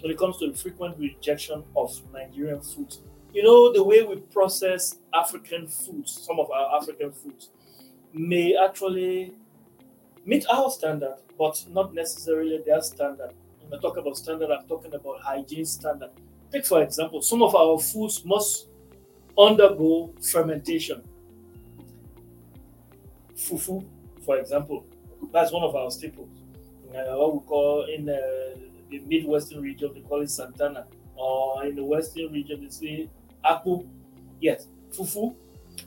when 0.00 0.10
it 0.10 0.18
comes 0.18 0.38
to 0.38 0.50
the 0.50 0.56
frequent 0.56 0.98
rejection 0.98 1.62
of 1.76 1.98
Nigerian 2.12 2.60
foods. 2.60 3.00
You 3.32 3.42
know, 3.42 3.72
the 3.72 3.82
way 3.82 4.02
we 4.02 4.16
process 4.16 4.96
African 5.12 5.66
foods, 5.66 6.12
some 6.26 6.38
of 6.38 6.50
our 6.50 6.80
African 6.80 7.12
foods, 7.12 7.50
may 8.12 8.56
actually 8.56 9.32
meet 10.24 10.46
our 10.50 10.70
standard, 10.70 11.16
but 11.38 11.64
not 11.70 11.94
necessarily 11.94 12.60
their 12.64 12.80
standard. 12.82 13.32
I 13.74 13.80
talk 13.80 13.96
about 13.96 14.16
standard, 14.16 14.50
I'm 14.50 14.66
talking 14.66 14.94
about 14.94 15.20
hygiene 15.20 15.64
standard. 15.64 16.10
Take, 16.52 16.66
for 16.66 16.82
example, 16.82 17.22
some 17.22 17.42
of 17.42 17.54
our 17.54 17.78
foods 17.78 18.24
must 18.24 18.68
undergo 19.36 20.12
fermentation. 20.22 21.02
Fufu, 23.36 23.84
for 24.24 24.38
example, 24.38 24.86
that's 25.32 25.52
one 25.52 25.62
of 25.62 25.74
our 25.74 25.90
staples. 25.90 26.28
Uh, 26.94 27.16
what 27.16 27.34
we 27.34 27.40
call 27.40 27.84
in 27.86 28.08
uh, 28.08 28.14
the 28.90 29.00
Midwestern 29.00 29.60
region, 29.60 29.90
they 29.94 30.00
call 30.00 30.20
it 30.20 30.30
Santana, 30.30 30.86
or 31.16 31.64
in 31.66 31.74
the 31.74 31.84
Western 31.84 32.32
region, 32.32 32.62
they 32.62 32.70
say 32.70 33.08
Apu. 33.44 33.86
Yes, 34.40 34.68
Fufu. 34.92 35.34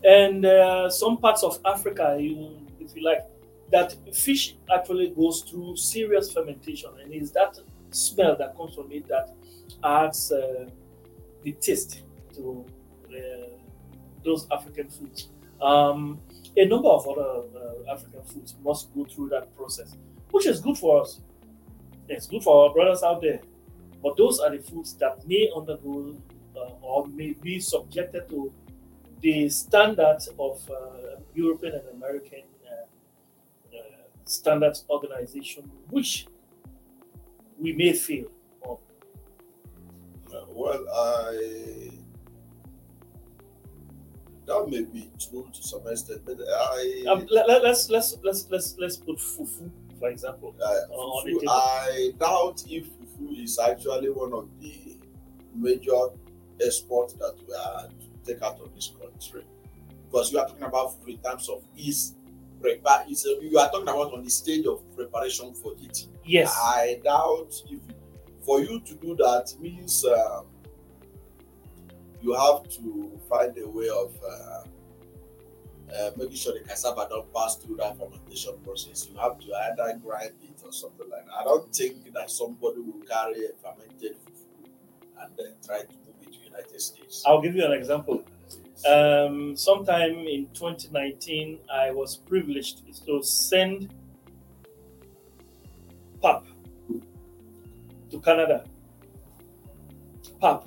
And 0.03 0.45
uh, 0.45 0.89
some 0.89 1.17
parts 1.17 1.43
of 1.43 1.59
Africa, 1.63 2.17
if 2.19 2.95
you 2.95 3.03
like, 3.03 3.25
that 3.71 3.95
fish 4.13 4.55
actually 4.73 5.09
goes 5.09 5.41
through 5.41 5.75
serious 5.77 6.31
fermentation, 6.31 6.89
and 7.01 7.13
it's 7.13 7.31
that 7.31 7.57
smell 7.91 8.35
that 8.37 8.55
comes 8.55 8.75
from 8.75 8.91
it 8.91 9.07
that 9.07 9.35
adds 9.83 10.31
uh, 10.31 10.69
the 11.43 11.51
taste 11.53 12.01
to 12.35 12.65
uh, 13.09 13.47
those 14.23 14.47
African 14.51 14.89
foods. 14.89 15.29
Um, 15.61 16.19
a 16.55 16.65
number 16.65 16.89
of 16.89 17.07
other 17.07 17.43
uh, 17.55 17.91
African 17.93 18.23
foods 18.23 18.55
must 18.63 18.93
go 18.93 19.05
through 19.05 19.29
that 19.29 19.55
process, 19.55 19.95
which 20.31 20.45
is 20.45 20.59
good 20.59 20.77
for 20.77 21.01
us. 21.01 21.21
It's 22.09 22.27
good 22.27 22.43
for 22.43 22.67
our 22.67 22.73
brothers 22.73 23.03
out 23.03 23.21
there. 23.21 23.39
But 24.01 24.17
those 24.17 24.39
are 24.39 24.49
the 24.49 24.59
foods 24.59 24.93
that 24.95 25.27
may 25.27 25.49
undergo 25.55 26.15
uh, 26.55 26.71
or 26.81 27.07
may 27.07 27.33
be 27.33 27.59
subjected 27.59 28.29
to 28.29 28.51
the 29.21 29.49
standards 29.49 30.29
of 30.39 30.61
uh, 30.69 31.19
European 31.33 31.75
and 31.75 31.89
American 31.95 32.43
uh, 32.65 33.75
uh, 33.75 33.81
standards 34.25 34.85
organization, 34.89 35.69
which 35.89 36.27
we 37.59 37.73
may 37.73 37.93
fail. 37.93 38.25
on. 38.61 38.77
Uh, 40.33 40.45
well, 40.49 40.85
I 40.93 41.91
that 44.45 44.69
may 44.69 44.83
be 44.83 45.09
true 45.19 45.47
to 45.53 45.61
some 45.63 45.85
extent, 45.87 46.21
but 46.25 46.37
I 46.39 47.05
Um, 47.09 47.27
let, 47.29 47.65
us 47.65 47.89
let's 47.89 48.17
let's 48.23 48.49
let's 48.49 48.75
let's 48.77 48.97
put 48.97 49.17
fufu, 49.17 49.69
for 49.99 50.09
example. 50.09 50.55
uh, 50.63 50.95
fufu. 50.95 51.41
I 51.49 52.11
doubt 52.17 52.63
if 52.69 52.87
fufu 52.87 53.43
is 53.43 53.59
actually 53.59 54.09
one 54.09 54.33
of 54.33 54.47
the 54.61 54.97
major 55.53 56.09
exports 56.65 57.13
that 57.13 57.35
we 57.47 57.53
are 57.53 57.87
to 57.87 58.33
take 58.33 58.41
out 58.41 58.59
of 58.61 58.73
this 58.73 58.91
country, 59.01 59.43
because 60.09 60.31
you 60.31 60.39
are 60.39 60.47
talking 60.47 60.63
about 60.63 60.91
fufu 60.93 61.09
in 61.09 61.17
terms 61.17 61.49
of 61.49 61.61
its 61.75 62.13
prepare. 62.59 63.05
It's 63.07 63.25
a, 63.25 63.37
you 63.41 63.57
are 63.59 63.69
talking 63.69 63.83
about 63.83 64.13
on 64.13 64.23
the 64.23 64.29
stage 64.29 64.65
of 64.65 64.83
preparation 64.95 65.53
for 65.53 65.73
eating. 65.79 66.09
Yes. 66.25 66.55
I 66.57 66.99
doubt 67.03 67.53
if 67.69 67.79
for 68.41 68.61
you 68.61 68.79
to 68.79 68.93
do 68.95 69.15
that 69.17 69.53
means 69.59 70.05
um, 70.05 70.45
you 72.21 72.33
have 72.33 72.63
to 72.69 73.11
find 73.29 73.57
a 73.57 73.67
way 73.67 73.89
of 73.89 74.13
uh, 74.23 74.63
uh, 75.93 76.11
making 76.17 76.35
sure 76.35 76.53
the 76.53 76.67
cassava 76.67 77.07
don't 77.09 77.31
pass 77.33 77.55
through 77.57 77.77
that 77.77 77.97
fermentation 77.97 78.53
process. 78.63 79.07
You 79.11 79.17
have 79.19 79.37
to 79.39 79.47
either 79.53 79.99
grind 80.03 80.31
it 80.43 80.61
or 80.65 80.71
something 80.71 81.09
like 81.09 81.25
that. 81.25 81.33
I 81.39 81.43
don't 81.43 81.73
think 81.73 82.13
that 82.13 82.29
somebody 82.31 82.79
will 82.79 83.05
carry 83.05 83.45
a 83.45 83.49
fermented 83.61 84.17
fufu 84.23 84.69
and 85.21 85.31
then 85.37 85.53
try 85.65 85.79
to 85.79 85.95
move 86.05 86.15
it 86.21 86.33
to 86.33 86.39
the 86.39 86.45
United 86.45 86.81
States. 86.81 87.23
I'll 87.25 87.41
give 87.41 87.55
you 87.55 87.65
an 87.65 87.73
example. 87.73 88.23
Um, 88.85 89.55
sometime 89.55 90.27
in 90.27 90.47
2019, 90.53 91.59
I 91.71 91.91
was 91.91 92.17
privileged 92.17 92.81
to 93.05 93.23
send 93.23 93.93
pap 96.21 96.45
to 98.11 98.21
Canada. 98.21 98.65
Pap 100.39 100.65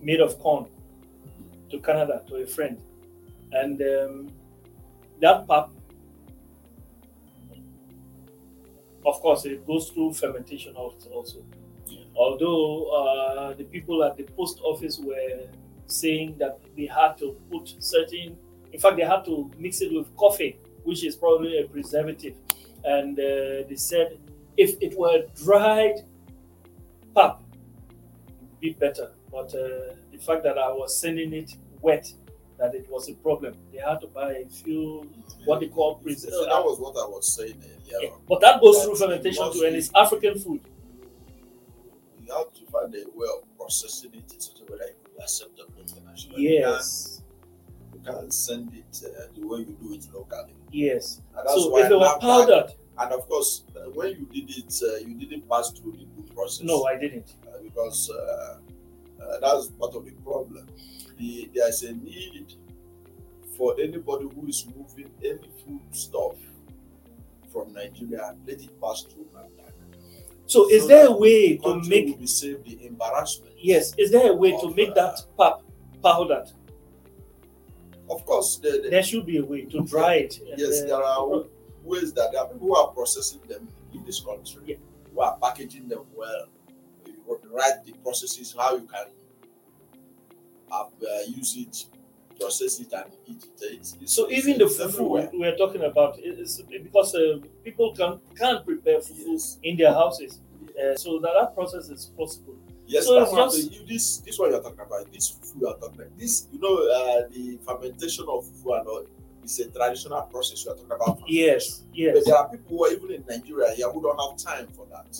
made 0.00 0.20
of 0.20 0.38
corn 0.38 0.66
to 1.70 1.78
Canada 1.80 2.22
to 2.28 2.36
a 2.36 2.46
friend, 2.46 2.80
and 3.52 3.82
um, 3.82 4.32
that 5.20 5.46
pap, 5.46 5.68
of 9.04 9.20
course, 9.20 9.44
it 9.44 9.66
goes 9.66 9.90
through 9.90 10.14
fermentation 10.14 10.74
also. 10.74 11.08
also. 11.10 11.44
Although 12.16 12.86
uh, 12.86 13.54
the 13.54 13.64
people 13.64 14.02
at 14.04 14.16
the 14.16 14.24
post 14.24 14.60
office 14.62 14.98
were 14.98 15.46
saying 15.90 16.36
that 16.38 16.60
they 16.76 16.86
had 16.86 17.18
to 17.18 17.36
put 17.50 17.74
certain, 17.78 18.36
in 18.72 18.80
fact, 18.80 18.96
they 18.96 19.04
had 19.04 19.24
to 19.26 19.50
mix 19.58 19.80
it 19.80 19.92
with 19.92 20.14
coffee, 20.16 20.58
which 20.84 21.04
is 21.04 21.16
probably 21.16 21.58
a 21.58 21.64
preservative. 21.68 22.36
And 22.84 23.18
uh, 23.18 23.68
they 23.68 23.76
said 23.76 24.18
if 24.56 24.76
it 24.80 24.96
were 24.98 25.24
dried 25.42 25.96
pap, 27.14 27.42
it'd 28.60 28.60
be 28.60 28.70
better. 28.72 29.10
But 29.30 29.54
uh, 29.54 29.94
the 30.12 30.18
fact 30.18 30.42
that 30.44 30.58
I 30.58 30.70
was 30.72 30.96
sending 30.98 31.32
it 31.32 31.54
wet, 31.80 32.10
that 32.58 32.74
it 32.74 32.86
was 32.90 33.08
a 33.08 33.14
problem. 33.14 33.54
They 33.72 33.78
had 33.78 34.00
to 34.02 34.06
buy 34.08 34.32
a 34.32 34.46
few 34.48 35.08
what 35.44 35.60
they 35.60 35.68
call 35.68 35.96
So 35.98 36.02
preservatives. 36.04 36.46
that 36.46 36.64
was 36.64 36.78
what 36.78 36.96
I 36.96 37.08
was 37.08 37.32
saying 37.32 37.56
earlier. 37.62 38.02
Yeah, 38.02 38.08
But 38.28 38.40
that 38.42 38.60
goes 38.60 38.82
through 38.84 38.96
fermentation 38.96 39.52
too, 39.52 39.64
and 39.66 39.76
it's 39.76 39.90
African 39.94 40.38
food. 40.38 40.60
You 42.26 42.34
have 42.34 42.52
to 42.52 42.66
find 42.70 42.94
a 42.94 42.98
way 43.14 43.26
of 43.38 43.56
processing 43.56 44.10
it 44.14 44.32
in 44.32 44.40
such 44.40 44.60
a 44.60 44.70
way 44.72 44.78
that 44.78 44.94
it 45.24 45.42
will 45.42 45.56
be 45.56 45.62
acceptable. 45.70 45.74
You 45.76 46.30
can't- 46.30 46.40
Yes, 46.40 47.22
You 47.94 48.00
can't 48.00 48.32
send 48.32 48.72
it 48.74 49.02
uh, 49.04 49.26
the 49.34 49.46
way 49.46 49.58
you 49.60 49.76
do 49.80 49.92
it 49.94 50.06
locally. 50.14 50.54
yes. 50.72 51.20
And 51.36 51.46
that's 51.46 51.54
So 51.62 51.70
why 51.70 51.80
if 51.80 51.86
it 51.86 51.92
NAFDAC 51.92 52.20
powdered, 52.20 52.74
And 52.98 53.12
of 53.12 53.28
course, 53.28 53.64
uh, 53.76 53.90
when 53.90 54.10
you 54.10 54.26
did 54.26 54.50
it, 54.58 54.82
uh, 54.82 54.96
you 55.06 55.14
didn't 55.14 55.48
pass 55.48 55.70
through 55.70 55.92
the 55.92 56.04
good 56.16 56.34
process. 56.34 56.64
no, 56.66 56.84
I 56.84 56.96
didn't. 56.98 57.34
Uh, 57.46 57.58
because 57.62 58.10
uh, 58.10 58.58
uh, 59.22 59.40
that's 59.40 59.68
part 59.68 59.94
of 59.94 60.04
the 60.04 60.12
problem. 60.22 60.66
The, 61.18 61.50
there's 61.54 61.82
a 61.82 61.92
need 61.92 62.54
for 63.56 63.74
anybody 63.80 64.26
who 64.34 64.46
is 64.48 64.66
moving 64.74 65.10
any 65.22 65.48
food 65.64 65.80
stuff 65.92 66.36
from 67.52 67.72
Nigeria, 67.74 68.34
let 68.46 68.60
it 68.62 68.80
pass 68.80 69.02
through 69.02 69.28
NAFDAC. 69.34 69.72
So, 70.50 70.68
is 70.68 70.88
there 70.88 71.06
a 71.06 71.12
way 71.12 71.58
to 71.58 71.80
make 71.82 72.06
will 72.08 72.16
be 72.16 72.26
saved 72.26 72.64
the 72.64 72.84
embarrassment? 72.84 73.54
yes? 73.56 73.94
Is 73.96 74.10
there 74.10 74.32
a 74.32 74.34
way 74.34 74.50
to 74.60 74.74
make 74.74 74.90
uh, 74.90 74.94
that 74.94 75.22
pap 75.38 75.60
powdered? 76.02 76.50
Of 78.10 78.26
course, 78.26 78.56
the, 78.56 78.80
the, 78.82 78.90
There 78.90 79.02
should 79.04 79.26
be 79.26 79.36
a 79.36 79.44
way 79.44 79.66
to 79.66 79.82
dry 79.84 80.14
it. 80.14 80.40
yes, 80.56 80.82
there 80.82 81.00
are 81.04 81.44
ways 81.84 82.12
that 82.14 82.32
there 82.32 82.40
are 82.40 82.48
people 82.48 82.66
who 82.66 82.74
are 82.74 82.88
processing 82.88 83.42
them 83.48 83.68
in 83.94 84.04
this 84.04 84.18
country, 84.18 84.60
Yeah. 84.66 84.76
who 85.14 85.20
are 85.20 85.38
packaging 85.40 85.86
them 85.86 86.02
well. 86.16 86.46
You 87.06 87.38
write 87.52 87.84
the 87.84 87.92
processes 88.02 88.52
how 88.58 88.74
you 88.74 88.88
can 88.88 89.06
uh, 90.72 90.82
use 91.28 91.56
it, 91.56 91.86
process 92.40 92.80
it, 92.80 92.92
and 92.92 93.04
eat 93.26 93.44
it. 93.44 93.78
It's, 93.78 93.96
it's, 94.00 94.12
So 94.16 94.22
it's- 94.26 94.38
even 94.46 94.58
the 94.58 94.66
it's 94.66 94.78
fufu 94.78 95.32
we 95.32 95.46
are 95.46 95.56
talking 95.56 95.84
about 95.84 96.18
is 96.18 96.62
because 96.86 97.14
uh, 97.14 97.38
people 97.64 97.94
can 97.94 98.20
can't 98.40 98.64
prepare 98.64 98.98
fufu 99.00 99.32
Yes. 99.32 99.58
in 99.62 99.76
their 99.76 99.92
houses, 99.92 100.40
uh, 100.80 100.96
so 100.96 101.18
that, 101.18 101.32
that 101.38 101.54
process 101.54 101.88
is 101.88 102.06
possible. 102.16 102.54
Yes, 102.86 103.06
So 103.06 103.14
that's 103.20 103.32
just- 103.32 103.72
you, 103.72 103.86
this 103.86 104.18
this 104.24 104.38
what 104.38 104.50
you're 104.50 104.62
talking 104.62 104.80
about. 104.88 105.12
This 105.12 105.26
fufu 105.32 105.60
you're 105.60 105.74
talking 105.82 106.00
about. 106.02 106.18
This 106.18 106.48
you 106.52 106.58
know 106.64 106.74
uh, 106.98 107.28
the 107.34 107.58
fermentation 107.66 108.24
of 108.28 108.44
fufu 108.46 108.78
and 108.78 108.86
all 108.88 109.04
is 109.44 109.58
a 109.60 109.68
traditional 109.70 110.22
process 110.32 110.64
you're 110.64 110.74
talking 110.74 110.92
about. 110.92 111.16
Yes, 111.28 111.82
yes, 111.94 112.12
But 112.14 112.24
there 112.26 112.36
are 112.36 112.48
people 112.48 112.70
who 112.76 112.84
are 112.86 112.92
even 112.92 113.10
in 113.12 113.24
Nigeria 113.28 113.70
here 113.74 113.88
who 113.90 114.00
don't 114.02 114.18
have 114.24 114.34
time 114.52 114.66
for 114.76 114.86
that. 114.94 115.12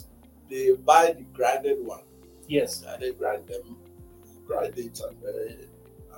They 0.51 0.73
buy 0.73 1.15
the 1.19 1.25
grinded 1.39 1.79
one. 1.95 2.03
yes. 2.49 2.83
and 2.89 3.01
they 3.01 3.13
grind 3.13 3.47
them, 3.47 3.77
grind 4.49 4.77
it, 4.77 5.01
and 5.07 5.17
uh, 5.25 5.31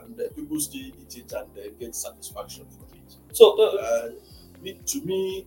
and 0.01 0.21
uh, 0.21 0.25
people 0.35 0.59
still 0.61 0.81
eat 0.81 1.17
it 1.17 1.33
and 1.33 1.47
they 1.55 1.71
get 1.79 1.95
satisfaction 1.95 2.67
from 2.71 2.87
it. 2.99 3.17
So 3.33 3.45
uh, 3.61 4.11
Uh, 4.65 4.73
to 4.87 5.01
me, 5.03 5.47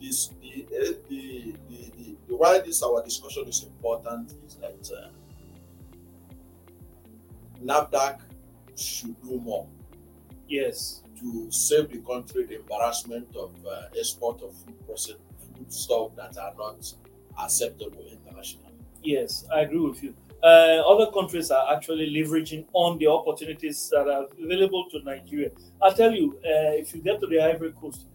this 0.00 0.30
the, 0.40 0.66
uh, 0.66 0.92
the, 1.08 1.54
the, 1.68 1.90
the, 1.96 2.16
the 2.28 2.36
why 2.36 2.58
this 2.60 2.82
our 2.82 3.02
discussion 3.04 3.44
is 3.48 3.62
important 3.62 4.34
is 4.46 4.56
that 4.56 4.90
uh, 4.96 5.08
NAFDAC 7.62 8.20
should 8.76 9.20
do 9.22 9.38
more 9.40 9.66
yes, 10.48 11.02
to 11.20 11.46
save 11.50 11.90
the 11.90 11.98
country 11.98 12.44
the 12.46 12.56
embarrassment 12.56 13.28
of 13.36 13.50
uh, 13.66 13.98
export 13.98 14.42
of 14.42 14.54
food 14.54 14.86
process 14.86 15.16
food 15.56 15.72
stuff 15.72 16.08
that 16.16 16.36
are 16.38 16.54
not 16.58 16.92
acceptable 17.44 18.04
internationally. 18.10 18.74
yes, 19.02 19.46
I 19.54 19.60
agree 19.60 19.80
with 19.80 20.02
you. 20.02 20.14
Uh, 20.42 20.82
other 20.88 21.10
countries 21.12 21.52
are 21.52 21.72
actually 21.72 22.12
leveraging 22.12 22.66
on 22.72 22.98
the 22.98 23.06
opportunities 23.06 23.88
that 23.90 24.08
are 24.08 24.26
available 24.42 24.88
to 24.90 24.98
Nigeria. 25.04 25.50
I 25.80 25.92
tell 25.92 26.10
you, 26.10 26.36
uh, 26.44 26.74
if 26.82 26.92
you 26.94 27.00
get 27.00 27.20
to 27.20 27.28
the 27.28 27.40
Ivory 27.40 27.70
Coast, 27.72 28.06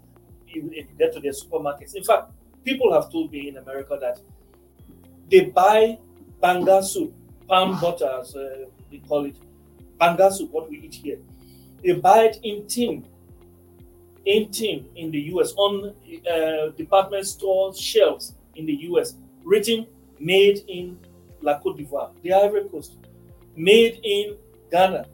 if 0.48 0.56
you 0.56 0.86
get 0.98 1.14
to 1.14 1.22
their 1.22 1.32
supermarkets, 1.32 1.96
in 1.96 2.04
fact, 2.04 2.32
people 2.66 2.92
have 2.92 3.10
told 3.10 3.32
me 3.32 3.48
in 3.48 3.56
America 3.58 3.98
that 4.02 4.20
they 5.30 5.46
buy 5.46 5.98
banga 6.42 6.84
soup, 6.84 7.14
palm 7.48 7.80
butter, 7.80 8.20
as 8.20 8.36
uh, 8.36 8.66
they 8.92 8.98
call 9.08 9.26
it, 9.26 9.38
banga 9.98 10.30
soup, 10.30 10.52
what 10.52 10.70
we 10.70 10.80
eat 10.80 10.96
here. 10.96 11.20
They 11.82 11.94
buy 11.94 12.24
it 12.26 12.40
in 12.44 12.68
tin, 12.68 13.06
in 14.26 14.52
tin 14.52 14.86
in 14.98 15.12
the 15.12 15.20
US, 15.34 15.54
on 15.54 15.94
uh, 16.30 16.70
department 16.76 17.26
store 17.26 17.74
shelves 17.74 18.34
in 18.56 18.66
the 18.66 18.76
US, 18.92 19.16
written 19.46 19.88
made 20.20 20.64
in 20.68 21.00
La 21.48 21.60
Cote 21.60 21.78
d'Ivoire, 21.78 22.12
the 22.24 22.34
Ivory 22.34 22.68
Coast, 22.70 22.98
made 23.56 24.00
in 24.04 24.36
Ghana. 24.72 25.06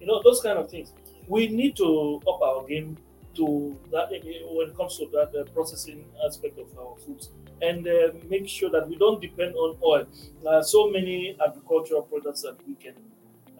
You 0.00 0.06
know, 0.06 0.22
those 0.22 0.40
kind 0.40 0.58
of 0.58 0.70
things. 0.70 0.92
We 1.26 1.48
need 1.48 1.76
to 1.76 2.20
up 2.28 2.40
our 2.42 2.64
game 2.66 2.96
to 3.34 3.76
that 3.92 4.08
eh, 4.12 4.42
when 4.56 4.70
it 4.70 4.76
comes 4.76 4.96
to 4.98 5.06
that 5.12 5.30
uh, 5.34 5.44
processing 5.52 6.04
aspect 6.26 6.58
of 6.58 6.66
our 6.78 6.96
foods 7.04 7.30
and 7.62 7.86
uh, 7.86 8.12
make 8.28 8.48
sure 8.48 8.70
that 8.70 8.88
we 8.88 8.96
don't 8.96 9.20
depend 9.20 9.54
on 9.54 9.76
oil. 9.84 10.06
There 10.42 10.54
are 10.54 10.62
so 10.64 10.90
many 10.90 11.36
agricultural 11.46 12.02
products 12.02 12.42
that 12.42 12.56
we 12.66 12.74
can 12.74 12.94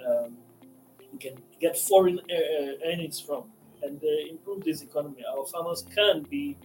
um, 0.07 0.37
we 1.13 1.19
can 1.19 1.37
get 1.61 1.77
foreign 1.77 2.19
uh, 2.19 2.89
earnings 2.91 3.21
from 3.21 3.45
and 3.83 4.01
uh, 4.03 4.31
improve 4.31 4.65
this 4.65 4.83
economy. 4.83 5.23
Our 5.37 5.47
farmers 5.47 5.85
can 5.95 6.23
be 6.23 6.57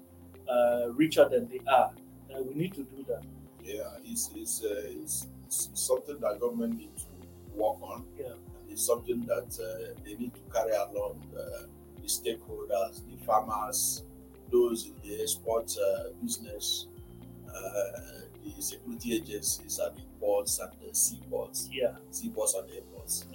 uh, 0.50 0.88
richer 0.94 1.28
than 1.30 1.48
they 1.48 1.62
are. 1.68 1.92
Uh, 2.34 2.42
we 2.44 2.54
need 2.54 2.74
to 2.76 2.84
do 2.84 3.06
that. 3.08 3.24
Yeah, 3.64 3.84
it's 4.04 4.30
it's, 4.36 4.64
uh, 4.64 5.02
it's 5.02 5.28
it's 5.46 5.70
something 5.74 6.18
that 6.20 6.40
government 6.40 6.78
need 6.78 6.96
to 6.98 7.06
work 7.56 7.78
on. 7.82 8.06
Yeah. 8.20 8.28
And 8.28 8.72
it's 8.72 8.86
something 8.86 9.22
that 9.26 9.58
uh, 9.60 9.94
they 10.04 10.16
need 10.16 10.34
to 10.34 10.42
carry 10.54 10.72
along 10.72 11.22
uh, 11.38 11.68
the 12.02 12.08
stakeholders, 12.08 13.02
the 13.10 13.18
farmers, 13.26 14.04
those 14.52 14.86
in 14.88 14.94
the 15.04 15.22
export 15.22 15.76
uh, 15.78 16.10
business, 16.22 16.88
uh, 17.48 18.22
the 18.44 18.62
security 18.62 19.16
agencies 19.16 19.80
and 19.80 19.96
the 19.98 20.02
ports 20.20 20.60
and 20.60 20.72
the 20.88 20.94
seaports, 20.96 21.70
Yeah. 21.72 21.96
seaports 22.12 22.54
and 22.56 22.70
airports. 22.72 23.26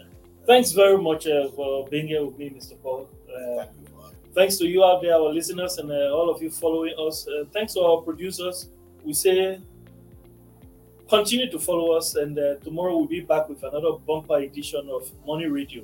Thanks 0.46 0.73
very 0.73 0.99
much 0.99 1.27
uh, 1.27 1.49
for 1.51 1.87
being 1.88 2.09
here 2.09 2.25
with 2.25 2.38
me, 2.38 2.51
Mr. 2.51 2.81
Paul. 2.83 3.09
Uh, 3.29 3.64
Thank 3.64 3.70
you. 3.83 3.96
man. 3.96 4.11
thanks 4.35 4.57
to 4.59 4.66
you 4.66 4.85
out 4.85 5.03
there, 5.03 5.14
our 5.14 5.33
listeners, 5.33 5.79
and 5.79 5.90
uh, 5.90 6.11
all 6.16 6.31
of 6.31 6.42
you 6.42 6.51
following 6.51 6.94
us. 6.99 7.27
Uh, 7.29 7.44
thanks 7.53 7.75
to 7.75 7.81
our 7.81 8.01
producers. 8.03 8.68
We 9.05 9.12
say 9.12 9.61
continue 11.11 11.51
to 11.51 11.59
follow 11.59 11.92
us, 11.92 12.14
and 12.14 12.38
uh, 12.38 12.55
tomorrow 12.62 12.96
we'll 12.96 13.07
be 13.07 13.20
back 13.20 13.49
with 13.49 13.62
another 13.64 13.92
bumper 14.07 14.37
edition 14.37 14.88
of 14.90 15.11
Money 15.27 15.46
Radio. 15.46 15.83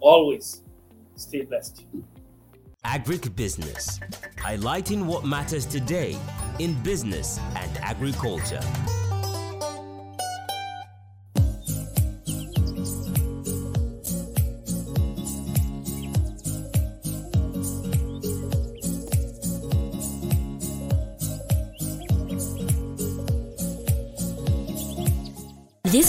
Always 0.00 0.62
stay 1.14 1.42
blessed. 1.42 1.84
Agric 2.84 3.36
Business, 3.36 4.00
highlighting 4.36 5.04
what 5.04 5.24
matters 5.24 5.66
today 5.66 6.18
in 6.58 6.74
business 6.82 7.38
and 7.56 7.76
agriculture. 7.78 8.60